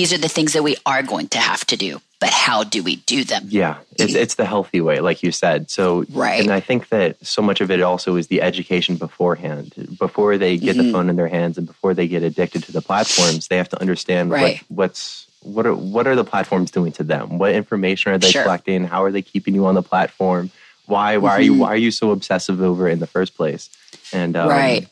these 0.00 0.12
are 0.14 0.18
the 0.18 0.28
things 0.28 0.52
that 0.54 0.62
we 0.62 0.76
are 0.86 1.02
going 1.02 1.28
to 1.28 1.38
have 1.38 1.64
to 1.66 1.76
do 1.76 2.00
but 2.20 2.30
how 2.30 2.64
do 2.64 2.82
we 2.82 2.96
do 2.96 3.22
them 3.24 3.44
yeah 3.48 3.76
it's 3.98 4.14
it's 4.14 4.34
the 4.36 4.44
healthy 4.44 4.80
way 4.80 5.00
like 5.00 5.22
you 5.22 5.32
said 5.32 5.70
so 5.70 6.04
right 6.12 6.40
and 6.40 6.50
i 6.50 6.60
think 6.60 6.88
that 6.88 7.16
so 7.24 7.42
much 7.42 7.60
of 7.60 7.70
it 7.70 7.80
also 7.80 8.16
is 8.16 8.28
the 8.28 8.40
education 8.40 8.96
beforehand 8.96 9.74
before 9.98 10.38
they 10.38 10.56
get 10.56 10.76
mm-hmm. 10.76 10.86
the 10.86 10.92
phone 10.92 11.10
in 11.10 11.16
their 11.16 11.28
hands 11.28 11.58
and 11.58 11.66
before 11.66 11.92
they 11.94 12.08
get 12.08 12.22
addicted 12.22 12.62
to 12.62 12.72
the 12.72 12.82
platforms 12.82 13.48
they 13.48 13.56
have 13.56 13.68
to 13.68 13.80
understand 13.80 14.30
right. 14.30 14.62
what, 14.68 14.76
what's 14.78 15.26
what 15.42 15.66
are 15.66 15.74
what 15.74 16.06
are 16.06 16.16
the 16.16 16.24
platforms 16.24 16.70
doing 16.70 16.92
to 16.92 17.02
them 17.02 17.38
what 17.38 17.52
information 17.54 18.12
are 18.12 18.18
they 18.18 18.30
sure. 18.30 18.42
collecting 18.42 18.84
how 18.84 19.02
are 19.04 19.12
they 19.12 19.22
keeping 19.22 19.54
you 19.54 19.66
on 19.66 19.74
the 19.74 19.82
platform 19.82 20.50
Why 20.90 21.16
why 21.18 21.30
mm-hmm. 21.30 21.38
are 21.38 21.40
you 21.40 21.52
mm-hmm. 21.52 21.60
why 21.60 21.68
are 21.68 21.76
you 21.76 21.90
so 21.90 22.10
obsessive 22.10 22.60
over 22.60 22.88
it 22.88 22.92
in 22.92 22.98
the 22.98 23.06
first 23.06 23.36
place? 23.36 23.70
And 24.12 24.36
um, 24.36 24.48
right. 24.48 24.88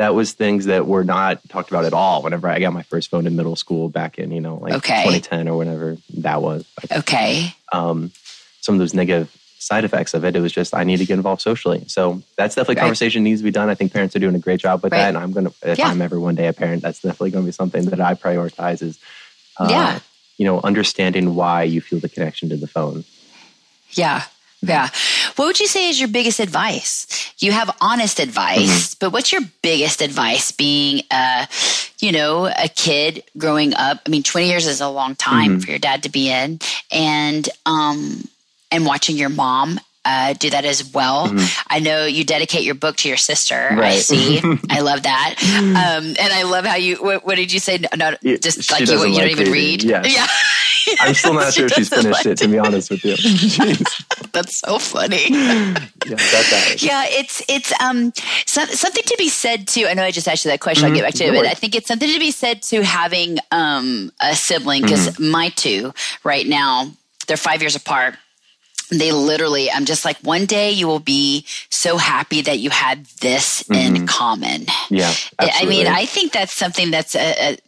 That 0.00 0.14
was 0.14 0.32
things 0.32 0.64
that 0.64 0.86
were 0.86 1.04
not 1.04 1.46
talked 1.50 1.68
about 1.68 1.84
at 1.84 1.92
all 1.92 2.22
whenever 2.22 2.48
I 2.48 2.58
got 2.58 2.72
my 2.72 2.84
first 2.84 3.10
phone 3.10 3.26
in 3.26 3.36
middle 3.36 3.54
school 3.54 3.90
back 3.90 4.18
in, 4.18 4.30
you 4.30 4.40
know, 4.40 4.56
like 4.56 4.72
okay. 4.72 5.02
2010 5.02 5.46
or 5.46 5.58
whenever 5.58 5.98
that 6.20 6.40
was. 6.40 6.64
Okay. 6.90 7.54
Um, 7.70 8.10
some 8.62 8.76
of 8.76 8.78
those 8.78 8.94
negative 8.94 9.30
side 9.58 9.84
effects 9.84 10.14
of 10.14 10.24
it. 10.24 10.34
It 10.34 10.40
was 10.40 10.52
just 10.52 10.74
I 10.74 10.84
need 10.84 11.00
to 11.00 11.04
get 11.04 11.18
involved 11.18 11.42
socially. 11.42 11.84
So 11.86 12.22
that's 12.38 12.54
definitely 12.54 12.76
right. 12.76 12.84
conversation 12.84 13.22
needs 13.22 13.40
to 13.40 13.44
be 13.44 13.50
done. 13.50 13.68
I 13.68 13.74
think 13.74 13.92
parents 13.92 14.16
are 14.16 14.20
doing 14.20 14.34
a 14.34 14.38
great 14.38 14.60
job 14.60 14.82
with 14.82 14.92
right. 14.92 15.00
that, 15.00 15.08
and 15.08 15.18
I'm 15.18 15.32
gonna 15.32 15.52
if 15.62 15.76
yeah. 15.78 15.88
I'm 15.88 16.00
ever 16.00 16.18
one 16.18 16.34
day 16.34 16.46
a 16.46 16.54
parent, 16.54 16.80
that's 16.80 17.02
definitely 17.02 17.32
going 17.32 17.44
to 17.44 17.48
be 17.48 17.52
something 17.52 17.84
that 17.84 18.00
I 18.00 18.14
prioritize. 18.14 18.80
Is 18.80 18.98
uh, 19.58 19.68
yeah, 19.68 19.98
you 20.38 20.46
know, 20.46 20.60
understanding 20.62 21.34
why 21.34 21.64
you 21.64 21.82
feel 21.82 22.00
the 22.00 22.08
connection 22.08 22.48
to 22.48 22.56
the 22.56 22.66
phone. 22.66 23.04
Yeah. 23.90 24.24
Yeah. 24.62 24.88
What 25.36 25.46
would 25.46 25.60
you 25.60 25.66
say 25.66 25.88
is 25.88 25.98
your 25.98 26.08
biggest 26.08 26.40
advice? 26.40 27.06
You 27.38 27.52
have 27.52 27.74
honest 27.80 28.20
advice, 28.20 28.94
mm-hmm. 28.94 28.96
but 29.00 29.12
what's 29.12 29.32
your 29.32 29.42
biggest 29.62 30.02
advice 30.02 30.52
being 30.52 31.02
a, 31.10 31.48
you 31.98 32.12
know, 32.12 32.46
a 32.46 32.68
kid 32.68 33.22
growing 33.38 33.74
up? 33.74 34.00
I 34.06 34.10
mean, 34.10 34.22
20 34.22 34.48
years 34.48 34.66
is 34.66 34.80
a 34.80 34.88
long 34.88 35.16
time 35.16 35.52
mm-hmm. 35.52 35.60
for 35.60 35.70
your 35.70 35.78
dad 35.78 36.02
to 36.04 36.08
be 36.08 36.30
in 36.30 36.60
and 36.90 37.48
um 37.66 38.28
and 38.70 38.86
watching 38.86 39.16
your 39.16 39.28
mom 39.28 39.80
uh, 40.04 40.32
do 40.34 40.50
that 40.50 40.64
as 40.64 40.92
well. 40.92 41.28
Mm-hmm. 41.28 41.62
I 41.68 41.80
know 41.80 42.06
you 42.06 42.24
dedicate 42.24 42.62
your 42.62 42.74
book 42.74 42.96
to 42.98 43.08
your 43.08 43.16
sister. 43.16 43.68
Right. 43.72 43.92
I 43.92 43.96
see. 43.96 44.40
I 44.70 44.80
love 44.80 45.02
that. 45.02 45.36
Um, 45.40 46.06
and 46.06 46.32
I 46.32 46.44
love 46.44 46.64
how 46.64 46.76
you. 46.76 46.96
What, 46.96 47.24
what 47.24 47.34
did 47.36 47.52
you 47.52 47.60
say? 47.60 47.78
No, 47.96 48.16
just 48.22 48.70
like 48.70 48.80
you, 48.80 48.94
you 48.94 48.98
like 48.98 49.14
don't 49.14 49.28
even 49.28 49.52
read. 49.52 49.82
Yes. 49.82 50.14
Yeah. 50.14 50.26
I'm 51.00 51.14
still 51.14 51.34
not 51.34 51.52
sure 51.52 51.66
if 51.66 51.72
she's 51.72 51.88
finished 51.88 52.10
like 52.10 52.26
it. 52.26 52.38
To 52.38 52.48
be 52.48 52.58
honest 52.58 52.90
with 52.90 53.04
you, 53.04 53.16
that's 54.32 54.58
so 54.58 54.78
funny. 54.78 55.30
yeah, 55.30 55.74
that. 56.06 56.76
yeah, 56.80 57.04
it's 57.06 57.42
it's 57.48 57.72
um 57.80 58.12
so, 58.46 58.64
something 58.64 59.02
to 59.04 59.14
be 59.18 59.28
said 59.28 59.68
too. 59.68 59.86
I 59.86 59.94
know 59.94 60.02
I 60.02 60.10
just 60.10 60.26
asked 60.26 60.44
you 60.44 60.50
that 60.50 60.60
question. 60.60 60.86
Mm-hmm. 60.86 60.96
I'll 60.96 61.00
get 61.02 61.06
back 61.06 61.14
to 61.14 61.24
it, 61.24 61.34
but 61.34 61.46
I 61.46 61.54
think 61.54 61.74
it's 61.74 61.86
something 61.86 62.10
to 62.10 62.18
be 62.18 62.30
said 62.30 62.62
to 62.62 62.82
having 62.82 63.38
um 63.52 64.10
a 64.20 64.34
sibling 64.34 64.82
because 64.82 65.08
mm-hmm. 65.08 65.30
my 65.30 65.50
two 65.50 65.92
right 66.24 66.46
now 66.46 66.90
they're 67.26 67.36
five 67.36 67.60
years 67.60 67.76
apart 67.76 68.16
they 68.90 69.12
literally 69.12 69.70
i'm 69.70 69.84
just 69.84 70.04
like 70.04 70.18
one 70.18 70.46
day 70.46 70.70
you 70.70 70.86
will 70.86 71.00
be 71.00 71.44
so 71.70 71.96
happy 71.96 72.42
that 72.42 72.58
you 72.58 72.70
had 72.70 73.04
this 73.20 73.62
mm-hmm. 73.64 73.96
in 73.96 74.06
common 74.06 74.66
yeah 74.88 75.12
absolutely. 75.38 75.76
i 75.76 75.82
mean 75.84 75.86
i 75.86 76.04
think 76.04 76.32
that's 76.32 76.54
something 76.54 76.90
that's 76.90 77.14
a, 77.14 77.52
a 77.52 77.58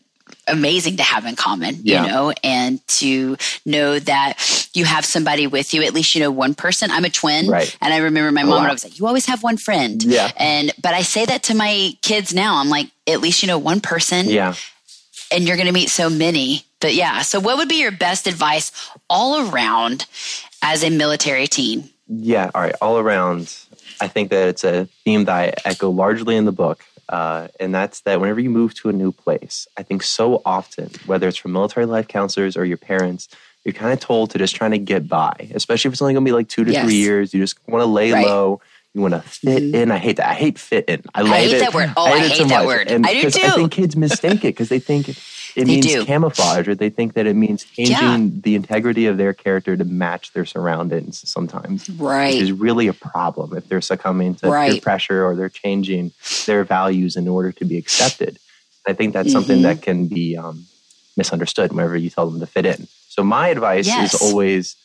amazing 0.49 0.97
to 0.97 1.03
have 1.03 1.25
in 1.25 1.37
common, 1.37 1.77
yeah. 1.83 2.03
you 2.03 2.09
know, 2.11 2.33
and 2.43 2.87
to 2.89 3.37
know 3.65 3.99
that 3.99 4.69
you 4.75 4.85
have 4.85 5.05
somebody 5.05 5.47
with 5.47 5.73
you, 5.73 5.83
at 5.83 5.95
least 5.95 6.15
you 6.15 6.21
know 6.21 6.31
one 6.31 6.55
person. 6.55 6.91
I'm 6.91 7.05
a 7.05 7.11
twin. 7.11 7.49
Right. 7.49 7.77
And 7.81 7.93
I 7.93 7.99
remember 7.99 8.33
my 8.33 8.43
mom, 8.43 8.65
I 8.65 8.73
was 8.73 8.85
like, 8.85 8.99
you 8.99 9.07
always 9.07 9.27
have 9.27 9.43
one 9.43 9.57
friend. 9.57 10.03
Yeah. 10.03 10.31
And, 10.37 10.73
but 10.81 10.95
I 10.95 11.03
say 11.03 11.25
that 11.25 11.45
to 11.45 11.55
my 11.55 11.93
kids 12.03 12.35
now. 12.35 12.57
I'm 12.57 12.69
like, 12.69 12.91
at 13.07 13.21
least 13.21 13.43
you 13.43 13.47
know 13.47 13.59
one 13.59 13.81
person. 13.81 14.29
Yeah. 14.29 14.55
And 15.31 15.47
you're 15.47 15.57
going 15.57 15.67
to 15.67 15.73
meet 15.73 15.89
so 15.89 16.11
many. 16.11 16.65
But 16.81 16.95
yeah. 16.95 17.23
So 17.23 17.41
what 17.41 17.57
would 17.57 17.69
be 17.69 17.81
your 17.81 17.93
best 17.93 18.27
advice 18.27 18.73
all 19.09 19.49
around 19.51 20.07
as 20.63 20.83
a 20.83 20.91
military 20.91 21.47
teen? 21.47 21.91
Yeah, 22.09 22.51
all 22.55 22.63
right. 22.63 22.75
All 22.81 22.99
around, 22.99 23.55
I 24.01 24.09
think 24.09 24.31
that 24.31 24.49
it's 24.49 24.65
a 24.65 24.87
theme 25.05 25.25
that 25.27 25.35
I 25.35 25.69
echo 25.69 25.91
largely 25.91 26.37
in 26.37 26.45
the 26.45 26.53
book. 26.53 26.85
Uh, 27.09 27.49
and 27.61 27.75
that's 27.75 28.01
that 28.03 28.21
whenever 28.21 28.41
you 28.41 28.49
move 28.49 28.75
to 28.75 28.89
a 28.89 28.93
new 28.93 29.13
place, 29.13 29.67
I 29.77 29.83
think 29.83 30.03
so 30.03 30.41
often, 30.47 30.91
whether 31.05 31.29
it's 31.29 31.37
from 31.37 31.53
military 31.53 31.85
life 31.85 32.09
counselors 32.09 32.57
or 32.57 32.65
your 32.65 32.79
parents, 32.79 33.29
you're 33.65 33.75
kind 33.75 33.93
of 33.93 34.01
told 34.01 34.31
to 34.31 34.39
just 34.39 34.57
trying 34.57 34.71
to 34.71 34.79
get 34.79 35.09
by, 35.09 35.51
especially 35.55 35.89
if 35.89 35.93
it's 35.93 36.03
only 36.03 36.15
going 36.15 36.25
to 36.25 36.29
be 36.29 36.33
like 36.33 36.49
two 36.49 36.65
to 36.65 36.73
yes. 36.73 36.85
three 36.85 36.97
years. 36.97 37.35
You 37.35 37.41
just 37.41 37.57
want 37.69 37.83
to 37.83 37.87
lay 37.87 38.13
right. 38.13 38.27
low. 38.27 38.61
You 38.95 39.01
want 39.01 39.15
to 39.15 39.21
fit 39.21 39.63
mm-hmm. 39.63 39.75
in. 39.75 39.91
I 39.91 39.99
hate 39.99 40.17
that. 40.17 40.29
I 40.29 40.35
hate 40.35 40.59
fit 40.59 40.87
in. 40.89 41.03
I, 41.15 41.23
love. 41.23 41.33
I 41.33 41.39
hate 41.39 41.57
it. 41.57 41.61
that 41.61 41.75
word. 41.75 41.93
Oh, 41.97 42.05
I 42.05 42.11
hate, 42.11 42.25
I 42.25 42.29
hate 42.29 42.37
so 42.37 42.45
that 42.45 42.59
much. 42.59 42.67
word. 42.67 42.89
And 42.89 43.07
I 43.07 43.13
do 43.23 43.31
too. 43.31 43.41
I 43.43 43.51
think 43.51 43.73
kids 43.73 43.97
mistake 43.97 44.39
it 44.39 44.49
because 44.49 44.69
they 44.69 44.81
think 44.81 45.09
it 45.57 45.65
they 45.67 45.77
means 45.77 45.87
do. 45.87 46.05
camouflage 46.05 46.69
or 46.69 46.75
they 46.75 46.91
think 46.91 47.15
that 47.15 47.27
it 47.27 47.35
means 47.35 47.65
changing 47.65 47.97
yeah. 47.97 48.41
the 48.43 48.55
integrity 48.55 49.07
of 49.07 49.17
their 49.17 49.33
character 49.33 49.77
to 49.77 49.85
match 49.85 50.33
their 50.33 50.45
surroundings 50.45 51.27
sometimes 51.29 51.89
right 51.91 52.35
which 52.35 52.43
is 52.43 52.53
really 52.53 52.89
a 52.89 52.93
problem 52.93 53.57
if 53.57 53.69
they're 53.69 53.81
succumbing 53.81 54.35
to 54.35 54.49
right. 54.49 54.73
peer 54.73 54.81
pressure 54.81 55.25
or 55.25 55.35
they're 55.35 55.49
changing 55.49 56.13
their 56.47 56.65
values 56.65 57.17
in 57.17 57.29
order 57.29 57.53
to 57.53 57.65
be 57.65 57.77
accepted 57.77 58.39
i 58.87 58.93
think 58.93 59.13
that's 59.13 59.29
mm-hmm. 59.29 59.35
something 59.35 59.63
that 59.63 59.83
can 59.83 60.07
be 60.07 60.37
um, 60.37 60.67
misunderstood 61.17 61.73
whenever 61.73 61.97
you 61.97 62.11
tell 62.11 62.29
them 62.29 62.41
to 62.41 62.47
fit 62.47 62.67
in 62.67 62.87
so 63.09 63.23
my 63.23 63.49
advice 63.49 63.87
yes. 63.87 64.15
is 64.15 64.23
always 64.23 64.77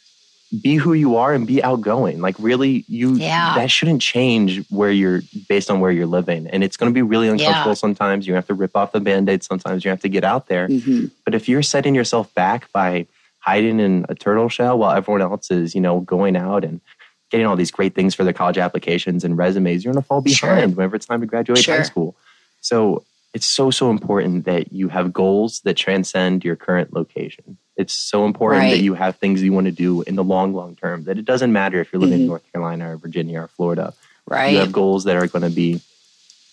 be 0.62 0.76
who 0.76 0.94
you 0.94 1.18
are 1.18 1.34
and 1.34 1.46
be 1.46 1.62
outgoing. 1.62 2.22
Like 2.22 2.36
really, 2.40 2.86
you 2.88 3.16
yeah. 3.16 3.56
that 3.56 3.70
shouldn't 3.70 4.02
change 4.02 4.66
where 4.70 4.92
you're 4.92 5.22
based 5.50 5.70
on 5.70 5.80
where 5.80 5.92
you're 5.92 6.06
living. 6.06 6.48
And 6.48 6.64
it's 6.64 6.78
going 6.78 6.90
to 6.90 6.94
be 6.94 7.02
really 7.02 7.28
uncomfortable 7.28 7.72
yeah. 7.72 7.76
sometimes. 7.76 8.28
You 8.28 8.34
have 8.36 8.48
to 8.48 8.54
rip 8.54 8.76
off 8.76 8.92
the 8.94 9.00
band-aid. 9.00 9.44
Sometimes 9.44 9.84
you 9.84 9.90
have 9.90 10.02
to 10.02 10.10
get 10.10 10.24
out 10.24 10.48
there. 10.48 10.68
Mm-hmm. 10.68 11.08
But 11.26 11.36
if 11.36 11.50
you're 11.50 11.64
setting 11.64 11.96
yourself 11.96 12.34
back 12.34 12.72
by 12.72 13.08
hiding 13.40 13.80
in 13.80 14.06
a 14.10 14.16
turtle 14.16 14.50
shell 14.50 14.78
while 14.78 14.96
everyone 14.96 15.22
else 15.22 15.52
is, 15.52 15.76
you 15.76 15.82
know, 15.82 16.00
going 16.00 16.36
out 16.36 16.64
and 16.64 16.82
getting 17.30 17.46
all 17.46 17.58
these 17.58 17.72
great 17.72 17.94
things 17.94 18.16
for 18.16 18.24
their 18.24 18.34
college 18.34 18.58
applications 18.58 19.24
and 19.24 19.38
resumes, 19.38 19.84
you're 19.84 19.94
going 19.94 20.02
to 20.02 20.08
fall 20.08 20.22
behind 20.22 20.38
sure. 20.72 20.76
whenever 20.76 20.96
it's 20.96 21.06
time 21.06 21.20
to 21.20 21.28
graduate 21.28 21.60
sure. 21.60 21.78
high 21.78 21.84
school. 21.84 22.16
So 22.62 23.04
it's 23.34 23.48
so 23.48 23.70
so 23.70 23.92
important 23.92 24.46
that 24.46 24.72
you 24.72 24.88
have 24.88 25.12
goals 25.14 25.60
that 25.62 25.76
transcend 25.76 26.46
your 26.46 26.56
current 26.56 26.94
location. 26.94 27.58
It's 27.78 27.94
so 27.94 28.26
important 28.26 28.64
right. 28.64 28.72
that 28.72 28.80
you 28.80 28.96
have 28.96 29.18
things 29.18 29.42
you 29.44 29.54
want 29.54 29.66
to 29.66 29.72
do 29.72 30.02
in 30.04 30.16
the 30.16 30.24
long 30.24 30.54
long 30.54 30.76
term. 30.76 31.04
That 31.04 31.18
it 31.18 31.26
doesn't 31.26 31.54
matter 31.54 31.80
if 31.80 31.94
you're 31.94 32.00
living 32.00 32.16
mm-hmm. 32.16 32.24
in 32.24 32.28
North 32.28 32.52
Carolina 32.52 32.94
or 32.94 32.98
Virginia 32.98 33.42
or 33.42 33.48
Florida. 33.48 33.94
Right. 34.26 34.54
You 34.54 34.60
have 34.60 34.72
goals 34.72 35.04
that 35.06 35.16
are 35.16 35.28
going 35.28 35.44
to 35.44 35.56
be 35.56 35.80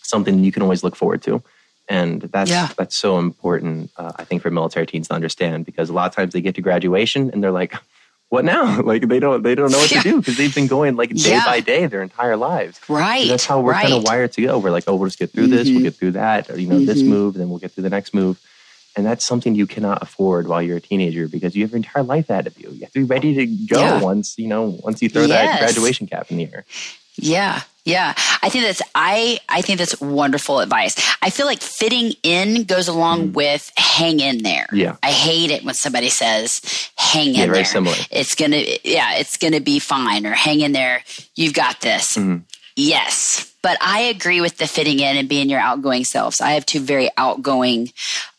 something 0.03 0.45
you 0.45 0.53
can 0.53 0.63
always 0.63 0.85
look 0.85 0.95
forward 0.95 1.23
to. 1.23 1.43
And 1.89 2.23
that's 2.23 2.51
yeah. 2.51 2.69
that's 2.77 2.97
so 2.97 3.19
important, 3.19 3.91
uh, 3.97 4.13
I 4.17 4.25
think, 4.25 4.43
for 4.43 4.51
military 4.51 4.87
teens 4.87 5.09
to 5.09 5.15
understand 5.15 5.67
because 5.67 5.91
a 5.91 5.93
lot 5.93 6.07
of 6.07 6.15
times 6.15 6.33
they 6.33 6.41
get 6.41 6.55
to 6.55 6.63
graduation 6.63 7.31
and 7.31 7.43
they're 7.43 7.51
like, 7.51 7.75
what 8.29 8.45
now? 8.45 8.81
Like 8.85 9.09
they 9.09 9.21
don't 9.21 9.43
they 9.43 9.55
don't 9.55 9.71
know 9.71 9.79
what 9.79 9.91
yeah. 9.91 10.03
to 10.03 10.09
do 10.11 10.19
because 10.19 10.37
they've 10.37 10.55
been 10.55 10.67
going 10.67 10.97
like 10.97 11.11
day 11.11 11.31
yeah. 11.31 11.45
by 11.45 11.61
day 11.61 11.87
their 11.87 12.03
entire 12.03 12.37
lives. 12.37 12.81
Right. 12.89 13.23
And 13.23 13.31
that's 13.31 13.47
how 13.47 13.61
we're 13.61 13.73
right. 13.73 13.83
kind 13.83 13.95
of 13.95 14.05
wired 14.05 14.33
to 14.33 14.43
go. 14.43 14.59
We're 14.59 14.71
like, 14.71 14.85
oh, 14.87 14.97
we'll 14.97 15.09
just 15.09 15.19
get 15.19 15.31
through 15.31 15.45
mm-hmm. 15.45 15.57
this, 15.57 15.69
we'll 15.69 15.83
get 15.83 15.95
through 15.95 16.13
that, 16.13 16.51
or 16.51 16.59
you 16.59 16.69
know, 16.69 16.77
mm-hmm. 16.77 16.87
this 16.87 17.03
move, 17.03 17.35
then 17.35 17.49
we'll 17.49 17.59
get 17.59 17.73
through 17.73 17.85
the 17.85 17.91
next 17.91 18.15
move. 18.15 18.41
And 18.97 19.05
that's 19.05 19.25
something 19.25 19.55
you 19.55 19.67
cannot 19.67 20.03
afford 20.03 20.47
while 20.47 20.63
you're 20.63 20.77
a 20.77 20.81
teenager 20.81 21.27
because 21.29 21.57
you 21.57 21.63
have 21.63 21.71
your 21.71 21.79
entire 21.79 22.03
life 22.03 22.31
ahead 22.31 22.47
of 22.47 22.59
you. 22.59 22.71
You 22.71 22.81
have 22.81 22.93
to 22.93 23.01
be 23.01 23.05
ready 23.05 23.35
to 23.35 23.47
go 23.67 23.81
yeah. 23.81 24.01
once, 24.01 24.39
you 24.39 24.47
know, 24.47 24.79
once 24.83 25.03
you 25.03 25.09
throw 25.09 25.23
yes. 25.23 25.31
that 25.31 25.61
graduation 25.61 26.07
cap 26.07 26.31
in 26.31 26.37
the 26.37 26.45
air. 26.45 26.65
Yeah. 27.17 27.63
Yeah, 27.87 28.15
I 28.43 28.49
think 28.49 28.65
that's 28.65 28.81
I 28.95 29.41
I 29.51 29.61
think 29.61 29.79
that's 29.79 30.01
wonderful 30.01 30.61
advice. 30.61 30.97
I 31.21 31.29
feel 31.29 31.45
like 31.45 31.61
fitting 31.61 32.13
in 32.23 32.65
goes 32.65 32.89
along 32.89 33.29
mm. 33.29 33.33
with 33.35 33.71
hang 33.77 34.21
in 34.21 34.43
there. 34.43 34.67
Yeah, 34.73 34.97
I 35.03 35.11
hate 35.11 35.51
it 35.51 35.65
when 35.65 35.75
somebody 35.75 36.09
says 36.09 36.63
hang 36.97 37.29
in 37.29 37.35
yeah, 37.35 37.45
very 37.45 37.59
there. 37.59 37.65
Similar. 37.67 37.97
It's 38.11 38.35
gonna 38.35 38.63
yeah, 38.85 39.17
it's 39.17 39.37
gonna 39.37 39.61
be 39.61 39.81
fine 39.81 40.25
or 40.25 40.33
hang 40.33 40.63
in 40.63 40.73
there. 40.73 41.05
You've 41.35 41.53
got 41.53 41.83
this. 41.83 42.17
Mm. 42.17 42.45
Yes, 42.77 43.55
but 43.63 43.79
I 43.81 44.01
agree 44.03 44.41
with 44.41 44.59
the 44.59 44.67
fitting 44.67 44.99
in 44.99 45.17
and 45.17 45.29
being 45.29 45.49
your 45.49 45.61
outgoing 45.61 46.05
selves. 46.05 46.41
I 46.41 46.53
have 46.53 46.67
two 46.67 46.81
very 46.81 47.09
outgoing 47.17 47.93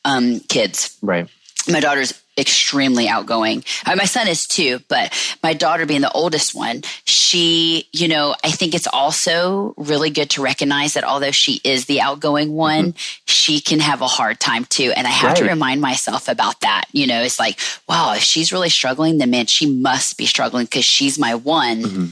um, 0.04 0.40
kids. 0.42 0.98
Right. 1.02 1.28
My 1.70 1.80
daughter's 1.80 2.14
extremely 2.38 3.08
outgoing. 3.08 3.64
Uh, 3.86 3.96
my 3.96 4.04
son 4.06 4.28
is 4.28 4.46
too, 4.46 4.82
but 4.88 5.14
my 5.42 5.54
daughter 5.54 5.86
being 5.86 6.02
the 6.02 6.12
oldest 6.12 6.54
one, 6.54 6.82
she, 7.06 7.88
you 7.94 8.08
know, 8.08 8.36
I 8.44 8.52
think 8.52 8.76
it's 8.76 8.88
also 8.88 9.74
really 9.78 10.10
good 10.10 10.30
to 10.32 10.44
recognize 10.44 10.94
that 10.94 11.06
although 11.06 11.32
she 11.32 11.62
is 11.64 11.86
the 11.86 12.02
outgoing 12.02 12.52
one, 12.52 12.92
mm-hmm. 12.92 13.22
she 13.26 13.62
can 13.62 13.80
have 13.80 14.02
a 14.02 14.08
hard 14.08 14.40
time 14.40 14.66
too. 14.66 14.92
And 14.96 15.08
I 15.08 15.12
have 15.12 15.30
right. 15.30 15.38
to 15.38 15.46
remind 15.46 15.82
myself 15.82 16.28
about 16.28 16.60
that. 16.60 16.86
You 16.92 17.08
know, 17.08 17.22
it's 17.22 17.40
like, 17.40 17.58
wow, 17.88 18.14
if 18.14 18.22
she's 18.22 18.52
really 18.52 18.70
struggling, 18.70 19.18
then 19.18 19.32
man, 19.32 19.46
she 19.46 19.66
must 19.66 20.18
be 20.18 20.26
struggling 20.26 20.66
because 20.66 20.86
she's 20.86 21.18
my 21.18 21.36
one. 21.36 21.84
Mm-hmm 21.84 22.06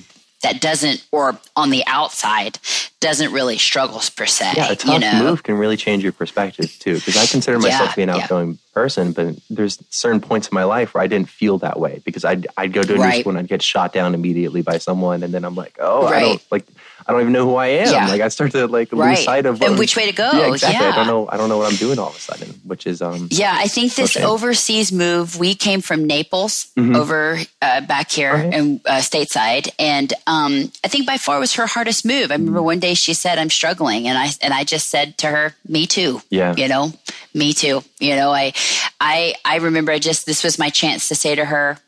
that 0.43 0.61
doesn't, 0.61 1.05
or 1.11 1.39
on 1.55 1.69
the 1.71 1.83
outside, 1.87 2.59
doesn't 2.99 3.33
really 3.33 3.57
struggles 3.57 4.09
per 4.09 4.25
se. 4.25 4.53
Yeah, 4.55 4.71
a 4.71 4.75
tough 4.75 4.93
you 4.93 4.99
know? 4.99 5.23
move 5.23 5.43
can 5.43 5.55
really 5.55 5.77
change 5.77 6.03
your 6.03 6.11
perspective 6.11 6.71
too. 6.79 6.95
Because 6.95 7.17
I 7.17 7.25
consider 7.25 7.59
myself 7.59 7.89
yeah, 7.89 7.95
be 7.95 8.01
an 8.03 8.09
outgoing 8.09 8.51
yeah. 8.51 8.73
person, 8.73 9.13
but 9.13 9.35
there's 9.49 9.83
certain 9.89 10.21
points 10.21 10.49
in 10.49 10.55
my 10.55 10.63
life 10.63 10.93
where 10.93 11.03
I 11.03 11.07
didn't 11.07 11.29
feel 11.29 11.57
that 11.59 11.79
way 11.79 12.01
because 12.05 12.23
I'd, 12.23 12.45
I'd 12.57 12.73
go 12.73 12.83
to 12.83 12.93
a 12.93 12.97
right. 12.97 13.15
new 13.15 13.19
school 13.21 13.31
and 13.31 13.39
I'd 13.39 13.47
get 13.47 13.61
shot 13.61 13.93
down 13.93 14.13
immediately 14.13 14.61
by 14.61 14.77
someone, 14.77 15.23
and 15.23 15.33
then 15.33 15.43
I'm 15.43 15.55
like, 15.55 15.77
oh, 15.79 16.03
right. 16.03 16.15
I 16.15 16.19
don't 16.21 16.51
like 16.51 16.65
I 17.05 17.11
don't 17.11 17.21
even 17.21 17.33
know 17.33 17.45
who 17.45 17.55
I 17.55 17.67
am. 17.67 17.91
Yeah. 17.91 18.07
Like 18.07 18.21
I 18.21 18.29
start 18.29 18.51
to 18.51 18.67
like 18.67 18.91
lose 18.91 19.23
sight 19.23 19.45
of 19.45 19.61
and 19.61 19.77
which 19.77 19.95
way 19.95 20.05
to 20.05 20.11
go. 20.11 20.29
Yeah, 20.33 20.51
exactly. 20.51 20.85
Yeah. 20.85 20.93
I 20.93 20.95
don't 20.95 21.07
know. 21.07 21.27
I 21.29 21.37
don't 21.37 21.49
know 21.49 21.57
what 21.57 21.71
I'm 21.71 21.77
doing 21.77 21.99
all 21.99 22.09
of 22.09 22.15
a 22.15 22.19
sudden, 22.19 22.49
which 22.65 22.87
is 22.87 23.01
um. 23.01 23.27
Yeah, 23.31 23.55
I 23.55 23.67
think 23.67 23.95
this 23.95 24.15
okay. 24.15 24.25
overseas 24.25 24.91
move. 24.91 25.37
We 25.37 25.55
came 25.55 25.81
from 25.81 26.05
Naples 26.05 26.71
mm-hmm. 26.77 26.95
over 26.95 27.39
uh, 27.61 27.81
back 27.81 28.11
here 28.11 28.33
right. 28.33 28.53
in 28.53 28.81
uh, 28.85 28.97
stateside, 28.97 29.69
and 29.77 30.13
um, 30.27 30.71
I 30.83 30.87
think 30.87 31.05
by 31.05 31.17
far 31.17 31.39
was 31.39 31.53
her 31.55 31.67
hardest 31.67 32.05
move. 32.05 32.31
I 32.31 32.35
remember 32.35 32.59
mm. 32.59 32.65
one 32.65 32.79
day 32.79 32.93
she 32.93 33.13
said, 33.13 33.37
"I'm 33.37 33.49
struggling," 33.49 34.07
and 34.07 34.17
I 34.17 34.29
and 34.41 34.53
I 34.53 34.63
just 34.63 34.89
said 34.89 35.17
to 35.19 35.27
her, 35.27 35.55
"Me 35.67 35.85
too." 35.85 36.21
Yeah, 36.29 36.55
you 36.55 36.67
know, 36.67 36.93
me 37.33 37.53
too. 37.53 37.83
You 37.99 38.15
know, 38.15 38.31
I 38.31 38.53
I 38.99 39.35
I 39.43 39.57
remember 39.57 39.91
I 39.91 39.99
just 39.99 40.25
this 40.25 40.43
was 40.43 40.57
my 40.59 40.69
chance 40.69 41.07
to 41.09 41.15
say 41.15 41.35
to 41.35 41.45
her, 41.45 41.79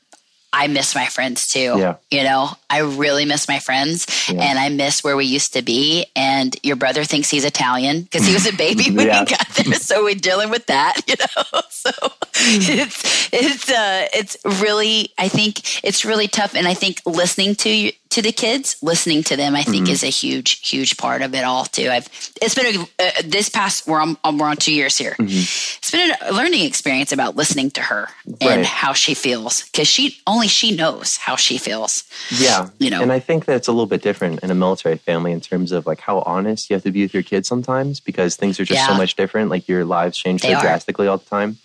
I 0.55 0.67
miss 0.67 0.95
my 0.95 1.05
friends 1.07 1.47
too. 1.47 1.75
Yeah. 1.77 1.97
You 2.09 2.23
know, 2.23 2.49
I 2.69 2.79
really 2.79 3.25
miss 3.25 3.49
my 3.49 3.59
friends 3.59 4.29
yeah. 4.31 4.41
and 4.41 4.57
I 4.57 4.69
miss 4.69 5.03
where 5.03 5.17
we 5.17 5.25
used 5.25 5.51
to 5.53 5.61
be. 5.61 6.05
And 6.15 6.55
your 6.63 6.77
brother 6.77 7.03
thinks 7.03 7.29
he's 7.29 7.43
Italian 7.43 8.03
because 8.03 8.25
he 8.25 8.33
was 8.33 8.47
a 8.47 8.55
baby 8.55 8.89
when 8.95 9.07
yeah. 9.07 9.19
he 9.19 9.25
got 9.25 9.47
there. 9.49 9.65
So 9.85 10.03
we're 10.03 10.15
dealing 10.15 10.49
with 10.49 10.67
that, 10.67 11.01
you 11.07 11.15
know? 11.19 11.61
So 11.69 11.91
it's, 12.37 13.29
it's, 13.31 13.69
uh, 13.69 14.07
it's 14.13 14.37
really, 14.61 15.11
I 15.17 15.27
think 15.27 15.83
it's 15.83 16.03
really 16.03 16.27
tough. 16.27 16.55
And 16.55 16.67
I 16.67 16.73
think 16.73 17.01
listening 17.05 17.53
to 17.55 17.91
to 18.15 18.21
the 18.21 18.31
kids, 18.31 18.77
listening 18.81 19.23
to 19.23 19.35
them, 19.35 19.55
I 19.55 19.63
think 19.63 19.87
mm-hmm. 19.87 19.91
is 19.91 20.01
a 20.01 20.07
huge, 20.07 20.65
huge 20.65 20.95
part 20.95 21.21
of 21.21 21.35
it 21.35 21.43
all 21.43 21.65
too. 21.65 21.89
I've, 21.89 22.07
it's 22.41 22.55
been 22.55 22.73
a, 22.73 22.81
uh, 22.81 23.11
this 23.25 23.49
past, 23.49 23.87
we're 23.87 23.99
on, 23.99 24.17
we're 24.37 24.47
on 24.47 24.55
two 24.55 24.73
years 24.73 24.97
here. 24.97 25.15
Mm-hmm. 25.19 25.25
It's 25.25 25.91
been 25.91 26.15
a 26.21 26.31
learning 26.31 26.63
experience 26.63 27.11
about 27.11 27.35
listening 27.35 27.71
to 27.71 27.81
her 27.81 28.07
and 28.39 28.61
right. 28.61 28.65
how 28.65 28.93
she 28.93 29.15
feels 29.15 29.63
because 29.63 29.89
she, 29.89 30.17
only 30.25 30.47
she 30.47 30.73
knows 30.73 31.17
how 31.17 31.35
she 31.35 31.57
feels. 31.57 32.05
Yeah. 32.31 32.69
You 32.79 32.89
know, 32.89 33.01
and 33.01 33.11
I 33.11 33.19
think 33.19 33.43
that's 33.43 33.67
a 33.67 33.73
little 33.73 33.85
bit 33.85 34.01
different 34.01 34.41
in 34.43 34.49
a 34.49 34.55
military 34.55 34.97
family 34.97 35.33
in 35.33 35.41
terms 35.41 35.73
of 35.73 35.85
like 35.85 35.99
how 35.99 36.19
honest 36.21 36.69
you 36.69 36.75
have 36.75 36.83
to 36.83 36.91
be 36.91 37.01
with 37.01 37.13
your 37.13 37.23
kids 37.23 37.49
sometimes 37.49 37.99
because 37.99 38.37
things 38.37 38.61
are 38.61 38.65
just 38.65 38.79
yeah. 38.79 38.87
so 38.87 38.95
much 38.95 39.15
different. 39.15 39.49
Like 39.49 39.67
your 39.67 39.83
lives 39.83 40.17
change 40.17 40.41
so 40.41 40.57
drastically 40.61 41.07
all 41.07 41.17
the 41.17 41.25
time 41.25 41.57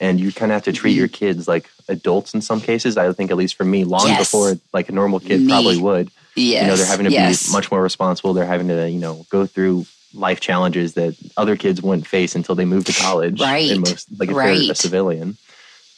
and 0.00 0.18
you 0.18 0.32
kind 0.32 0.52
of 0.52 0.56
have 0.56 0.64
to 0.64 0.72
treat 0.72 0.92
mm-hmm. 0.92 1.00
your 1.00 1.08
kids 1.08 1.46
like 1.46 1.68
adults 1.88 2.34
in 2.34 2.40
some 2.40 2.60
cases. 2.60 2.96
I 2.96 3.12
think, 3.12 3.30
at 3.30 3.36
least 3.36 3.54
for 3.54 3.64
me, 3.64 3.84
long 3.84 4.06
yes. 4.06 4.18
before 4.20 4.54
like 4.72 4.88
a 4.88 4.92
normal 4.92 5.20
kid 5.20 5.40
me. 5.40 5.48
probably 5.48 5.78
would. 5.78 6.10
Yes. 6.36 6.62
You 6.62 6.68
know, 6.68 6.76
they're 6.76 6.86
having 6.86 7.06
to 7.06 7.12
yes. 7.12 7.46
be 7.46 7.52
much 7.52 7.70
more 7.70 7.82
responsible. 7.82 8.32
They're 8.32 8.46
having 8.46 8.68
to, 8.68 8.88
you 8.88 9.00
know, 9.00 9.26
go 9.30 9.46
through 9.46 9.86
life 10.14 10.40
challenges 10.40 10.94
that 10.94 11.16
other 11.36 11.56
kids 11.56 11.82
wouldn't 11.82 12.06
face 12.06 12.34
until 12.34 12.54
they 12.54 12.64
move 12.64 12.84
to 12.86 12.92
college. 12.92 13.40
Right. 13.40 13.76
Most, 13.78 14.08
like 14.18 14.30
if 14.30 14.36
right. 14.36 14.58
they're 14.58 14.72
a 14.72 14.74
civilian. 14.74 15.36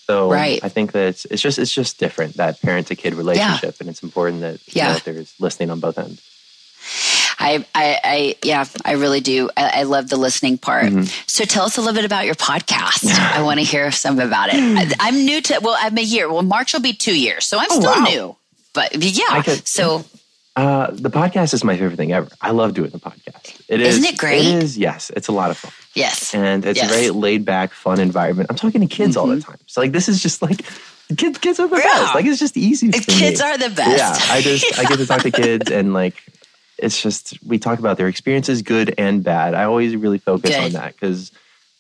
So 0.07 0.29
right. 0.29 0.59
I 0.65 0.69
think 0.69 0.93
that 0.93 1.07
it's, 1.07 1.25
it's 1.27 1.41
just 1.41 1.59
it's 1.59 1.73
just 1.73 2.01
different 2.01 2.35
that 2.35 2.61
parent 2.61 2.89
to 2.89 2.97
kid 2.97 3.15
relationship, 3.15 3.75
yeah. 3.75 3.77
and 3.79 3.89
it's 3.89 4.03
important 4.03 4.41
that 4.41 4.61
yeah. 4.75 4.89
you 4.89 4.93
know, 4.95 4.99
there's 5.05 5.35
listening 5.39 5.71
on 5.71 5.79
both 5.79 5.99
ends. 5.99 6.21
I, 7.41 7.65
I, 7.75 8.01
I, 8.05 8.35
yeah, 8.45 8.67
I 8.85 8.93
really 8.93 9.21
do. 9.21 9.49
I, 9.57 9.81
I 9.81 9.83
love 9.85 10.11
the 10.11 10.19
listening 10.19 10.59
part. 10.59 10.85
Mm-hmm. 10.85 11.05
So 11.27 11.45
tell 11.45 11.65
us 11.65 11.79
a 11.79 11.81
little 11.81 11.95
bit 11.95 12.05
about 12.05 12.27
your 12.27 12.35
podcast. 12.35 13.07
I 13.35 13.41
want 13.43 13.59
to 13.59 13.65
hear 13.65 13.91
some 13.91 14.21
about 14.21 14.51
it. 14.53 14.57
I, 15.01 15.09
am 15.09 15.25
new 15.25 15.41
to, 15.41 15.59
well, 15.63 15.77
I'm 15.79 15.97
a 15.97 16.03
year. 16.03 16.31
Well, 16.31 16.43
March 16.43 16.75
will 16.75 16.81
be 16.81 16.93
two 16.93 17.19
years. 17.19 17.49
So 17.49 17.59
I'm 17.59 17.69
oh, 17.71 17.81
still 17.81 17.93
wow. 17.93 18.05
new, 18.05 18.37
but 18.75 18.95
yeah. 18.95 19.43
Could, 19.43 19.67
so. 19.67 20.05
Uh, 20.55 20.91
the 20.91 21.09
podcast 21.09 21.55
is 21.55 21.65
my 21.65 21.77
favorite 21.79 21.97
thing 21.97 22.13
ever. 22.13 22.29
I 22.43 22.51
love 22.51 22.75
doing 22.75 22.91
the 22.91 22.99
podcast. 22.99 23.63
It 23.69 23.81
Isn't 23.81 24.05
it 24.05 24.19
great? 24.19 24.45
It 24.45 24.63
is. 24.63 24.77
Yes, 24.77 25.11
it's 25.17 25.29
a 25.29 25.33
lot 25.33 25.51
of 25.51 25.57
fun. 25.57 25.73
Yes, 25.95 26.35
and 26.35 26.67
it's 26.67 26.77
yes. 26.77 26.91
a 26.91 26.95
very 26.95 27.11
laid 27.11 27.45
back, 27.45 27.73
fun 27.73 28.01
environment. 28.01 28.51
I'm 28.51 28.57
talking 28.57 28.81
to 28.81 28.87
kids 28.87 29.13
mm-hmm. 29.13 29.21
all 29.21 29.27
the 29.29 29.37
mm-hmm. 29.37 29.51
time. 29.53 29.61
So 29.67 29.81
like, 29.81 29.93
this 29.93 30.09
is 30.09 30.21
just 30.21 30.43
like 30.43 30.67
kids. 31.17 31.39
Kids 31.39 31.61
are 31.61 31.69
the 31.69 31.77
yeah. 31.77 31.83
best. 31.85 32.15
Like 32.17 32.25
it's 32.27 32.41
just 32.41 32.57
easy. 32.57 32.91
kids 32.91 33.41
me. 33.41 33.47
are 33.47 33.57
the 33.57 33.71
best. 33.71 33.97
Yeah, 33.97 34.35
I 34.35 34.43
just 34.43 34.79
I 34.79 34.85
get 34.85 34.99
to 34.99 35.07
talk 35.07 35.23
to 35.23 35.31
kids 35.31 35.71
and 35.71 35.95
like 35.95 36.23
it's 36.83 37.01
just 37.01 37.43
we 37.45 37.59
talk 37.59 37.79
about 37.79 37.97
their 37.97 38.09
experiences, 38.09 38.63
good 38.63 38.95
and 38.99 39.23
bad. 39.23 39.55
I 39.55 39.65
always 39.65 39.97
really 39.97 40.19
focus 40.19 40.51
good. 40.51 40.65
on 40.65 40.73
that 40.73 40.95
because 40.95 41.33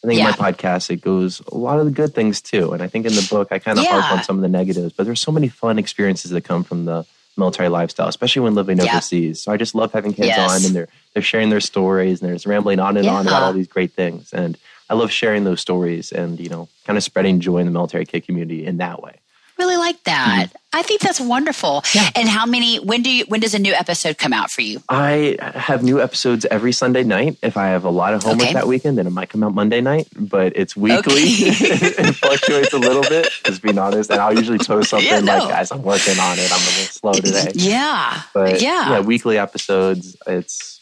I 0.02 0.06
think 0.06 0.18
yeah. 0.18 0.30
in 0.30 0.36
my 0.38 0.52
podcast 0.52 0.90
it 0.90 1.00
goes 1.00 1.40
a 1.52 1.56
lot 1.56 1.78
of 1.78 1.86
the 1.86 1.90
good 1.90 2.14
things 2.14 2.40
too. 2.40 2.72
And 2.72 2.82
I 2.82 2.86
think 2.86 3.06
in 3.06 3.14
the 3.14 3.26
book 3.30 3.48
I 3.50 3.58
kind 3.58 3.78
of 3.78 3.84
yeah. 3.84 4.00
harp 4.00 4.18
on 4.18 4.24
some 4.24 4.36
of 4.36 4.42
the 4.42 4.48
negatives, 4.48 4.92
but 4.92 5.04
there's 5.04 5.20
so 5.20 5.32
many 5.32 5.48
fun 5.48 5.78
experiences 5.78 6.30
that 6.30 6.42
come 6.42 6.64
from 6.64 6.84
the 6.84 7.06
military 7.36 7.68
lifestyle, 7.68 8.08
especially 8.08 8.42
when 8.42 8.54
living 8.54 8.78
yeah. 8.78 8.92
overseas. 8.92 9.42
So 9.42 9.52
I 9.52 9.56
just 9.56 9.74
love 9.74 9.92
having 9.92 10.12
kids 10.12 10.28
yes. 10.28 10.50
on 10.50 10.66
and 10.66 10.74
they're 10.74 10.88
they're 11.14 11.22
sharing 11.22 11.50
their 11.50 11.60
stories 11.60 12.20
and 12.20 12.28
they're 12.28 12.36
just 12.36 12.46
rambling 12.46 12.80
on 12.80 12.96
and 12.96 13.06
on 13.06 13.26
about 13.26 13.42
all 13.42 13.52
these 13.52 13.68
great 13.68 13.92
things. 13.92 14.32
And 14.32 14.56
I 14.88 14.94
love 14.94 15.10
sharing 15.10 15.44
those 15.44 15.60
stories 15.60 16.12
and, 16.12 16.40
you 16.40 16.48
know, 16.48 16.68
kind 16.84 16.96
of 16.96 17.02
spreading 17.04 17.40
joy 17.40 17.58
in 17.58 17.66
the 17.66 17.72
military 17.72 18.04
kid 18.04 18.26
community 18.26 18.66
in 18.66 18.78
that 18.78 19.02
way 19.02 19.20
really 19.60 19.76
like 19.76 20.02
that. 20.04 20.48
Mm-hmm. 20.48 20.56
I 20.72 20.82
think 20.82 21.00
that's 21.00 21.20
wonderful. 21.20 21.82
Yeah. 21.94 22.10
And 22.14 22.28
how 22.28 22.46
many? 22.46 22.78
When 22.78 23.02
do 23.02 23.10
you? 23.10 23.24
When 23.26 23.40
does 23.40 23.54
a 23.54 23.58
new 23.58 23.72
episode 23.72 24.18
come 24.18 24.32
out 24.32 24.50
for 24.50 24.62
you? 24.62 24.80
I 24.88 25.36
have 25.54 25.82
new 25.82 26.00
episodes 26.00 26.44
every 26.44 26.72
Sunday 26.72 27.02
night. 27.02 27.38
If 27.42 27.56
I 27.56 27.68
have 27.68 27.84
a 27.84 27.90
lot 27.90 28.14
of 28.14 28.22
homework 28.22 28.48
okay. 28.48 28.54
that 28.54 28.68
weekend, 28.68 28.96
then 28.96 29.06
it 29.06 29.10
might 29.10 29.30
come 29.30 29.42
out 29.42 29.52
Monday 29.52 29.80
night. 29.80 30.06
But 30.16 30.52
it's 30.54 30.76
weekly. 30.76 31.22
Okay. 31.22 31.50
it 31.50 32.14
fluctuates 32.14 32.72
a 32.72 32.78
little 32.78 33.02
bit. 33.02 33.28
Just 33.44 33.62
being 33.62 33.78
honest, 33.78 34.10
and 34.10 34.20
I'll 34.20 34.36
usually 34.36 34.58
post 34.58 34.90
something 34.90 35.08
yeah, 35.08 35.20
no. 35.20 35.38
like, 35.38 35.48
"Guys, 35.48 35.72
I'm 35.72 35.82
working 35.82 36.18
on 36.20 36.38
it. 36.38 36.52
I'm 36.52 36.60
a 36.60 36.70
little 36.70 36.84
slow 36.84 37.12
today." 37.14 37.50
Yeah. 37.54 38.22
But 38.32 38.62
yeah, 38.62 38.90
yeah 38.90 39.00
weekly 39.00 39.38
episodes. 39.38 40.16
It's 40.26 40.79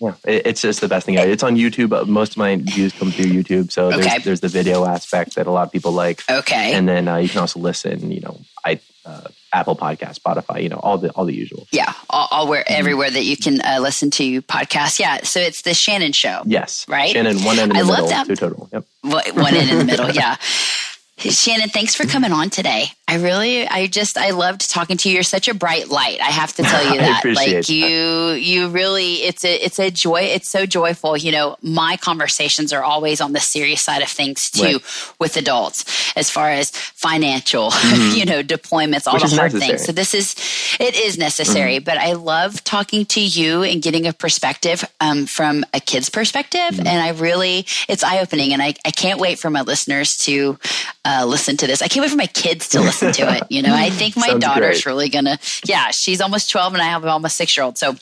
yeah, 0.00 0.14
it's 0.24 0.60
just 0.60 0.80
the 0.80 0.88
best 0.88 1.06
thing. 1.06 1.14
It's 1.16 1.42
on 1.42 1.56
YouTube. 1.56 2.06
Most 2.06 2.32
of 2.32 2.36
my 2.38 2.56
views 2.56 2.92
come 2.92 3.10
through 3.10 3.26
YouTube, 3.26 3.70
so 3.70 3.90
there's, 3.90 4.06
okay. 4.06 4.18
there's 4.18 4.40
the 4.40 4.48
video 4.48 4.84
aspect 4.84 5.36
that 5.36 5.46
a 5.46 5.50
lot 5.50 5.66
of 5.66 5.72
people 5.72 5.92
like. 5.92 6.22
Okay, 6.28 6.74
and 6.74 6.88
then 6.88 7.06
uh, 7.06 7.16
you 7.16 7.28
can 7.28 7.40
also 7.40 7.60
listen. 7.60 8.10
You 8.10 8.20
know, 8.20 8.40
I 8.64 8.80
uh, 9.04 9.28
Apple 9.52 9.76
Podcast, 9.76 10.18
Spotify. 10.18 10.62
You 10.62 10.68
know, 10.68 10.80
all 10.82 10.98
the 10.98 11.10
all 11.12 11.24
the 11.24 11.34
usual. 11.34 11.66
Yeah, 11.70 11.92
all, 12.10 12.28
all 12.30 12.48
where 12.48 12.64
mm-hmm. 12.64 12.74
everywhere 12.74 13.10
that 13.10 13.22
you 13.24 13.36
can 13.36 13.60
uh, 13.60 13.78
listen 13.80 14.10
to 14.12 14.42
podcasts. 14.42 14.98
Yeah, 14.98 15.22
so 15.22 15.40
it's 15.40 15.62
the 15.62 15.70
Shanon 15.70 16.14
Show. 16.14 16.42
Yes, 16.44 16.86
right. 16.88 17.14
Shanon, 17.14 17.44
one 17.44 17.58
end 17.58 17.70
in 17.70 17.76
the 17.76 17.84
I 17.84 17.86
middle, 17.86 18.00
love 18.00 18.08
that. 18.10 18.26
two 18.26 18.36
total. 18.36 18.68
Yep, 18.72 18.84
one 19.02 19.54
end 19.54 19.70
in 19.70 19.78
the 19.78 19.84
middle. 19.84 20.10
Yeah. 20.14 20.36
Shanon, 21.18 21.70
thanks 21.70 21.94
for 21.94 22.04
coming 22.04 22.32
on 22.32 22.50
today. 22.50 22.86
I 23.06 23.16
really, 23.16 23.68
I 23.68 23.86
just, 23.86 24.16
I 24.16 24.30
loved 24.30 24.70
talking 24.70 24.96
to 24.96 25.08
you. 25.08 25.16
You're 25.16 25.24
such 25.24 25.46
a 25.46 25.52
bright 25.52 25.88
light. 25.90 26.20
I 26.20 26.30
have 26.30 26.54
to 26.54 26.62
tell 26.62 26.82
you 26.90 26.98
that. 27.00 27.22
like 27.24 27.68
you, 27.68 28.30
that. 28.30 28.40
you 28.40 28.68
really, 28.68 29.16
it's 29.16 29.44
a, 29.44 29.54
it's 29.62 29.78
a 29.78 29.90
joy. 29.90 30.22
It's 30.22 30.48
so 30.48 30.64
joyful. 30.64 31.14
You 31.14 31.30
know, 31.30 31.56
my 31.60 31.98
conversations 31.98 32.72
are 32.72 32.82
always 32.82 33.20
on 33.20 33.32
the 33.32 33.40
serious 33.40 33.82
side 33.82 34.00
of 34.00 34.08
things 34.08 34.50
too 34.50 34.62
right. 34.62 35.12
with 35.18 35.36
adults, 35.36 35.84
as 36.16 36.30
far 36.30 36.50
as 36.50 36.70
financial, 36.70 37.70
mm-hmm. 37.72 38.16
you 38.16 38.24
know, 38.24 38.42
deployments, 38.42 39.06
all 39.06 39.14
Which 39.14 39.24
the 39.24 39.36
hard 39.36 39.52
necessary. 39.52 39.76
things. 39.76 39.84
So 39.84 39.92
this 39.92 40.14
is, 40.14 40.34
it 40.80 40.98
is 40.98 41.18
necessary. 41.18 41.76
Mm-hmm. 41.76 41.84
But 41.84 41.98
I 41.98 42.14
love 42.14 42.64
talking 42.64 43.04
to 43.06 43.20
you 43.20 43.64
and 43.64 43.82
getting 43.82 44.06
a 44.06 44.14
perspective 44.14 44.82
um, 45.00 45.26
from 45.26 45.62
a 45.74 45.80
kid's 45.80 46.08
perspective, 46.08 46.60
mm-hmm. 46.60 46.86
and 46.86 47.02
I 47.02 47.10
really, 47.10 47.66
it's 47.86 48.02
eye 48.02 48.20
opening, 48.20 48.54
and 48.54 48.62
I, 48.62 48.74
I 48.82 48.90
can't 48.90 49.20
wait 49.20 49.38
for 49.38 49.50
my 49.50 49.60
listeners 49.60 50.16
to 50.18 50.58
uh, 51.04 51.26
listen 51.28 51.58
to 51.58 51.66
this. 51.66 51.82
I 51.82 51.88
can't 51.88 52.02
wait 52.02 52.10
for 52.10 52.16
my 52.16 52.26
kids 52.26 52.70
to 52.70 52.80
listen 52.80 52.93
to 53.00 53.36
it. 53.36 53.44
You 53.50 53.62
know, 53.62 53.74
I 53.74 53.90
think 53.90 54.16
my 54.16 54.38
daughter's 54.38 54.82
great. 54.82 54.86
really 54.86 55.08
gonna. 55.08 55.38
Yeah, 55.66 55.90
she's 55.90 56.20
almost 56.20 56.50
twelve, 56.50 56.72
and 56.72 56.82
I 56.82 56.86
have 56.86 57.04
almost 57.04 57.36
six 57.36 57.56
year 57.56 57.64
old. 57.64 57.78
So 57.78 57.96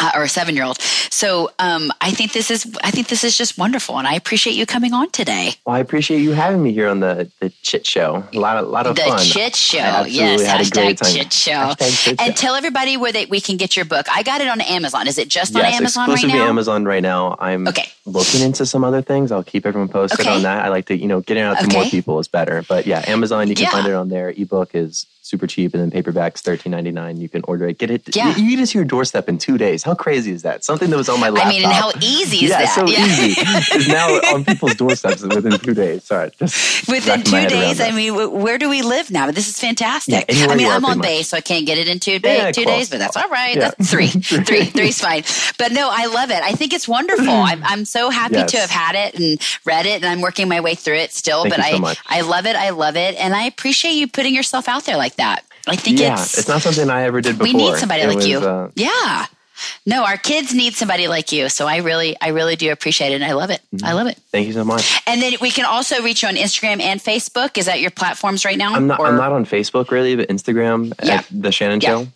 uh, 0.00 0.12
or 0.14 0.22
a 0.22 0.28
seven 0.28 0.54
year 0.54 0.64
old. 0.64 0.80
So 0.80 1.50
um, 1.58 1.92
I 2.00 2.10
think 2.10 2.32
this 2.32 2.50
is 2.50 2.76
I 2.82 2.90
think 2.90 3.08
this 3.08 3.24
is 3.24 3.36
just 3.36 3.58
wonderful, 3.58 3.98
and 3.98 4.06
I 4.06 4.14
appreciate 4.14 4.54
you 4.54 4.66
coming 4.66 4.92
on 4.92 5.10
today. 5.10 5.52
Well, 5.64 5.76
I 5.76 5.80
appreciate 5.80 6.20
you 6.20 6.32
having 6.32 6.62
me 6.62 6.72
here 6.72 6.88
on 6.88 7.00
the 7.00 7.30
the 7.40 7.50
Chit 7.62 7.86
Show. 7.86 8.24
A 8.32 8.38
lot 8.38 8.56
of 8.56 8.68
lot 8.68 8.86
of 8.86 8.96
the 8.96 9.02
fun. 9.02 9.18
The 9.18 9.24
Chit 9.24 9.56
Show, 9.56 10.04
yes. 10.06 10.42
Hashtag 10.42 11.12
Chit 11.12 11.32
Show. 11.32 11.52
Hashtag 11.52 12.04
Chit 12.04 12.20
show. 12.20 12.24
and 12.24 12.36
tell 12.36 12.54
everybody 12.54 12.96
where 12.96 13.12
they, 13.12 13.26
we 13.26 13.40
can 13.40 13.56
get 13.56 13.76
your 13.76 13.84
book. 13.84 14.06
I 14.10 14.22
got 14.22 14.40
it 14.40 14.48
on 14.48 14.60
Amazon. 14.60 15.08
Is 15.08 15.18
it 15.18 15.28
just 15.28 15.54
yes, 15.54 15.64
on 15.64 15.72
Amazon 15.72 16.02
right 16.02 16.08
now? 16.08 16.12
It's 16.12 16.20
supposed 16.20 16.32
to 16.32 16.38
be 16.38 16.48
Amazon 16.48 16.84
right 16.84 17.02
now. 17.02 17.36
I'm 17.38 17.68
okay. 17.68 17.88
looking 18.06 18.42
into 18.42 18.66
some 18.66 18.84
other 18.84 19.02
things. 19.02 19.32
I'll 19.32 19.44
keep 19.44 19.66
everyone 19.66 19.88
posted 19.88 20.20
okay. 20.20 20.34
on 20.34 20.42
that. 20.42 20.64
I 20.64 20.68
like 20.68 20.86
to 20.86 20.96
you 20.96 21.08
know 21.08 21.20
getting 21.20 21.42
out 21.42 21.58
to 21.58 21.66
okay. 21.66 21.76
more 21.76 21.84
people 21.86 22.18
is 22.18 22.28
better. 22.28 22.62
But 22.68 22.86
yeah, 22.86 23.04
Amazon. 23.06 23.48
You 23.48 23.54
can 23.54 23.64
yeah. 23.64 23.70
find 23.70 23.86
it 23.86 23.94
on 23.94 24.08
there. 24.08 24.30
Ebook 24.30 24.74
is 24.74 25.06
super 25.28 25.46
cheap, 25.46 25.74
and 25.74 25.82
then 25.82 26.02
paperbacks 26.02 26.38
thirteen 26.38 26.72
ninety 26.72 26.90
nine. 26.90 27.18
You 27.18 27.28
can 27.28 27.42
order 27.44 27.68
it, 27.68 27.78
get 27.78 27.90
it. 27.90 28.16
Yeah. 28.16 28.34
You, 28.36 28.56
get 28.56 28.62
it 28.62 28.66
to 28.66 28.78
your 28.78 28.84
doorstep 28.84 29.28
in 29.28 29.38
two 29.38 29.58
days. 29.58 29.82
How 29.82 29.94
crazy 29.94 30.32
is 30.32 30.42
that? 30.42 30.64
Something 30.64 30.90
that 30.90 30.96
was 30.96 31.08
on 31.08 31.20
my 31.20 31.28
laptop. 31.28 31.48
I 31.48 31.50
mean, 31.50 31.64
and 31.64 31.72
how 31.72 31.92
easy 32.00 32.44
is 32.44 32.50
yeah, 32.50 32.64
that? 32.64 32.74
so 32.74 32.86
yeah. 32.86 33.04
easy. 33.04 33.40
is 33.78 33.88
now 33.88 34.08
on 34.34 34.44
people's 34.44 34.74
doorsteps 34.74 35.22
within 35.22 35.58
two 35.58 35.74
days. 35.74 36.04
Sorry, 36.04 36.30
just 36.38 36.88
within 36.88 37.22
two 37.22 37.46
days. 37.48 37.80
I 37.80 37.90
mean, 37.90 38.14
where 38.14 38.58
do 38.58 38.68
we 38.68 38.82
live 38.82 39.10
now? 39.10 39.30
This 39.30 39.48
is 39.48 39.58
fantastic. 39.58 40.24
Yeah, 40.28 40.46
I 40.48 40.56
mean, 40.56 40.68
I'm 40.68 40.84
on 40.84 41.00
base, 41.00 41.28
so 41.28 41.36
I 41.36 41.40
can't 41.40 41.66
get 41.66 41.78
it 41.78 41.88
in 41.88 42.00
two, 42.00 42.18
day, 42.18 42.50
two 42.52 42.64
days, 42.64 42.90
but 42.90 42.98
that's 42.98 43.16
all 43.16 43.28
right. 43.28 43.58
That's 43.58 43.90
three, 43.90 44.08
three, 44.08 44.64
three's 44.64 45.00
fine. 45.00 45.22
But 45.58 45.72
no, 45.72 45.90
I 45.92 46.06
love 46.06 46.30
it. 46.30 46.42
I 46.42 46.52
think 46.52 46.72
it's 46.72 46.88
wonderful. 46.88 47.28
I'm, 47.28 47.62
I'm 47.64 47.84
so 47.84 48.10
happy 48.10 48.36
yes. 48.36 48.50
to 48.52 48.58
have 48.58 48.70
had 48.70 48.94
it 48.94 49.18
and 49.18 49.40
read 49.64 49.86
it, 49.86 50.02
and 50.02 50.06
I'm 50.06 50.20
working 50.20 50.48
my 50.48 50.60
way 50.60 50.74
through 50.74 50.96
it 50.96 51.12
still. 51.12 51.42
Thank 51.42 51.56
but 51.56 51.64
I, 51.64 51.92
so 51.92 52.00
I 52.06 52.20
love 52.22 52.46
it. 52.46 52.56
I 52.56 52.70
love 52.70 52.96
it, 52.96 53.16
and 53.16 53.34
I 53.34 53.44
appreciate 53.44 53.92
you 53.92 54.08
putting 54.08 54.34
yourself 54.34 54.68
out 54.68 54.84
there 54.84 54.96
like 54.96 55.16
that. 55.18 55.44
I 55.66 55.76
think 55.76 56.00
yeah, 56.00 56.14
it's 56.14 56.38
it's 56.38 56.48
not 56.48 56.62
something 56.62 56.88
I 56.88 57.02
ever 57.02 57.20
did 57.20 57.38
before. 57.38 57.52
We 57.52 57.52
need 57.52 57.76
somebody 57.76 58.02
it 58.02 58.08
like 58.08 58.16
was, 58.16 58.28
you. 58.28 58.38
Uh, 58.38 58.70
yeah. 58.74 59.26
No, 59.84 60.04
our 60.04 60.16
kids 60.16 60.54
need 60.54 60.74
somebody 60.74 61.08
like 61.08 61.32
you. 61.32 61.48
So 61.48 61.66
I 61.66 61.78
really, 61.78 62.16
I 62.20 62.28
really 62.28 62.56
do 62.56 62.70
appreciate 62.70 63.10
it. 63.10 63.16
And 63.16 63.24
I 63.24 63.32
love 63.32 63.50
it. 63.50 63.60
Mm-hmm. 63.74 63.86
I 63.86 63.92
love 63.92 64.06
it. 64.06 64.16
Thank 64.30 64.46
you 64.46 64.52
so 64.52 64.64
much. 64.64 65.00
And 65.06 65.20
then 65.20 65.34
we 65.40 65.50
can 65.50 65.64
also 65.64 66.00
reach 66.02 66.22
you 66.22 66.28
on 66.28 66.36
Instagram 66.36 66.80
and 66.80 67.00
Facebook. 67.00 67.58
Is 67.58 67.66
that 67.66 67.80
your 67.80 67.90
platforms 67.90 68.44
right 68.44 68.56
now? 68.56 68.74
I'm 68.74 68.86
not, 68.86 69.00
or? 69.00 69.06
I'm 69.06 69.16
not 69.16 69.32
on 69.32 69.44
Facebook 69.44 69.90
really, 69.90 70.14
but 70.16 70.28
Instagram 70.28 70.92
yeah. 71.02 71.22
the 71.30 71.48
Shanon 71.48 71.82
yeah. 71.82 71.88
Show. 71.88 72.06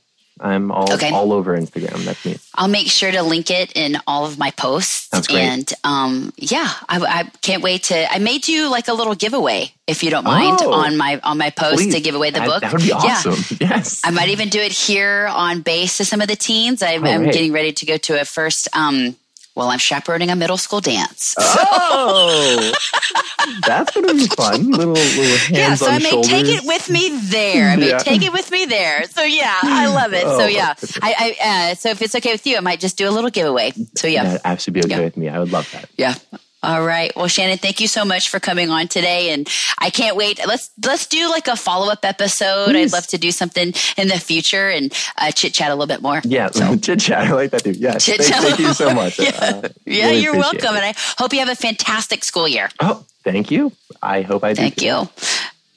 I'm 0.43 0.73
all 0.73 0.93
okay. 0.95 1.11
all 1.11 1.33
over 1.33 1.57
Instagram. 1.57 2.05
That's 2.05 2.25
me. 2.25 2.37
I'll 2.57 2.69
make 2.69 2.89
sure 2.89 3.13
to 3.13 3.23
link 3.23 3.51
it 3.51 3.73
in 3.77 3.97
all 4.09 4.27
of 4.27 4.39
my 4.39 4.51
posts. 4.51 5.09
That's 5.09 5.29
great. 5.29 5.41
And 5.41 5.73
um, 5.85 6.33
yeah, 6.37 6.69
I, 6.89 6.99
I, 6.99 7.23
can't 7.43 7.63
wait 7.63 7.85
to. 7.85 8.13
I 8.13 8.19
made 8.19 8.49
you 8.49 8.69
like 8.69 8.89
a 8.89 8.93
little 8.93 9.15
giveaway 9.15 9.73
if 9.87 10.03
you 10.03 10.11
don't 10.11 10.25
mind 10.25 10.59
oh, 10.61 10.73
on 10.73 10.97
my 10.97 11.21
on 11.23 11.39
my 11.39 11.51
post 11.51 11.77
please. 11.77 11.95
to 11.95 12.01
give 12.01 12.17
away 12.17 12.31
the 12.31 12.41
that, 12.41 12.49
book. 12.49 12.61
That 12.63 12.73
would 12.73 12.83
be 12.83 12.93
awesome. 12.93 13.33
Yeah. 13.33 13.69
Yes, 13.73 14.03
I 14.05 14.11
might 14.11 14.31
even 14.31 14.49
do 14.49 14.59
it 14.59 14.73
here 14.73 15.29
on 15.29 15.63
base 15.63 15.99
to 15.99 16.05
some 16.05 16.21
of 16.21 16.27
the 16.27 16.35
teens. 16.35 16.83
I'm, 16.83 17.05
I'm 17.05 17.25
getting 17.25 17.53
ready 17.53 17.73
to 17.73 17.87
go 17.87 17.97
to 17.97 18.21
a 18.21 18.25
first. 18.25 18.69
Um, 18.77 19.17
Well, 19.55 19.69
I'm 19.69 19.79
chaperoning 19.79 20.31
a 20.31 20.37
middle 20.37 20.57
school 20.57 20.81
dance. 20.81 21.35
Oh, 21.39 22.73
that's 23.67 23.95
going 23.95 24.09
to 24.09 24.15
be 24.15 24.27
fun. 24.29 24.71
Little, 24.71 24.95
little 24.95 25.37
hands 25.37 25.51
yeah, 25.51 25.75
so 25.75 25.87
on 25.87 25.93
I 25.93 25.99
may 25.99 26.11
shoulders. 26.11 26.31
take 26.31 26.47
it 26.47 26.63
with 26.65 26.89
me 26.89 27.19
there. 27.25 27.69
I 27.69 27.77
may 27.77 27.91
yeah. 27.91 27.99
take 27.99 28.23
it 28.23 28.33
with 28.33 28.51
me 28.51 28.65
there. 28.65 29.05
So 29.05 29.23
yeah, 29.23 29.59
I 29.63 29.89
love 29.89 30.15
it. 30.15 30.25
Oh, 30.25 30.39
so 30.39 30.47
yeah, 30.47 30.75
I, 31.03 31.37
I 31.43 31.71
uh, 31.73 31.75
so 31.75 31.91
if 31.91 32.01
it's 32.01 32.15
okay 32.15 32.33
with 32.33 32.47
you, 32.47 32.57
I 32.57 32.61
might 32.61 32.81
just 32.81 32.97
do 32.97 33.07
a 33.07 33.11
little 33.11 33.31
giveaway. 33.31 33.73
So 33.95 34.07
yeah, 34.07 34.39
absolutely 34.43 34.89
be 34.89 34.95
okay 34.95 35.01
yeah. 35.01 35.05
with 35.05 35.17
me. 35.19 35.29
I 35.29 35.39
would 35.39 35.53
love 35.53 35.71
that. 35.73 35.91
Yeah. 35.99 36.15
All 36.65 36.85
right. 36.85 37.11
Well, 37.17 37.27
Shanon, 37.27 37.59
thank 37.59 37.81
you 37.81 37.89
so 37.89 38.05
much 38.05 38.29
for 38.29 38.39
coming 38.39 38.71
on 38.71 38.87
today, 38.87 39.31
and 39.31 39.49
I 39.79 39.91
can't 39.91 40.17
wait. 40.17 40.41
Let's 40.47 40.71
let's 40.85 41.07
do 41.07 41.29
like 41.29 41.49
a 41.49 41.57
follow 41.57 41.91
up 41.91 42.05
episode. 42.05 42.67
Please. 42.67 42.93
I'd 42.93 42.97
love 42.97 43.07
to 43.09 43.19
do 43.19 43.33
something 43.33 43.73
in 43.97 44.09
the 44.09 44.21
future 44.21 44.69
and 44.69 44.93
uh, 45.19 45.33
chit 45.33 45.55
chat 45.55 45.71
a 45.71 45.75
little 45.75 45.89
bit 45.89 46.03
more. 46.03 46.21
Yeah, 46.25 46.51
so. 46.51 46.77
chit 46.83 47.01
chat. 47.01 47.27
I 47.27 47.33
like 47.33 47.51
that 47.51 47.65
too. 47.65 47.73
Yeah, 47.73 47.99
thank, 47.99 48.23
thank, 48.23 48.59
you 48.61 48.73
so 48.75 48.95
much. 48.95 49.19
yeah, 49.19 49.31
uh, 49.41 49.69
yeah 49.87 50.07
really 50.07 50.21
you're 50.21 50.37
welcome, 50.37 50.77
it. 50.77 50.85
and 50.85 50.85
I 50.85 50.95
hope 51.19 51.33
you 51.33 51.41
have 51.41 51.49
a 51.49 51.57
fantastic 51.57 52.23
school 52.23 52.47
year. 52.47 52.69
Oh, 52.81 53.05
thank 53.25 53.51
you. 53.51 53.73
I 54.01 54.23
hope 54.23 54.45
I 54.45 54.53
do. 54.53 54.63
Thank 54.63 54.77
too. 54.77 54.87
you. 54.87 55.09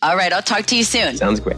All 0.04 0.16
right, 0.16 0.32
I'll 0.32 0.44
talk 0.44 0.68
to 0.68 0.76
you 0.76 0.84
soon. 0.84 1.18
Sounds 1.18 1.40
great. 1.40 1.58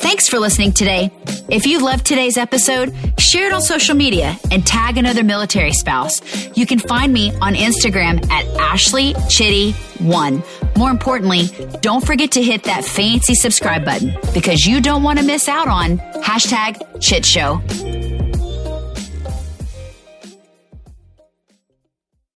Thanks 0.00 0.28
for 0.28 0.38
listening 0.38 0.72
today. 0.72 1.10
If 1.48 1.66
you 1.66 1.82
loved 1.84 2.06
today's 2.06 2.36
episode, 2.36 2.94
share 3.18 3.46
it 3.48 3.52
on 3.52 3.60
social 3.60 3.94
media 3.94 4.36
and 4.50 4.66
tag 4.66 4.96
another 4.96 5.24
military 5.24 5.72
spouse. 5.72 6.20
You 6.56 6.66
can 6.66 6.78
find 6.78 7.12
me 7.12 7.32
on 7.40 7.54
Instagram 7.54 8.28
at 8.30 8.46
Ashley 8.58 9.14
Chitty 9.28 9.72
one. 9.98 10.42
More 10.76 10.90
importantly, 10.90 11.48
don't 11.80 12.04
forget 12.06 12.30
to 12.32 12.42
hit 12.42 12.64
that 12.64 12.84
fancy 12.84 13.34
subscribe 13.34 13.84
button 13.84 14.16
because 14.32 14.64
you 14.66 14.80
don't 14.80 15.02
want 15.02 15.18
to 15.18 15.24
miss 15.24 15.48
out 15.48 15.68
on 15.68 15.98
hashtag 16.22 17.00
Chit 17.00 17.26
Show. 17.26 17.60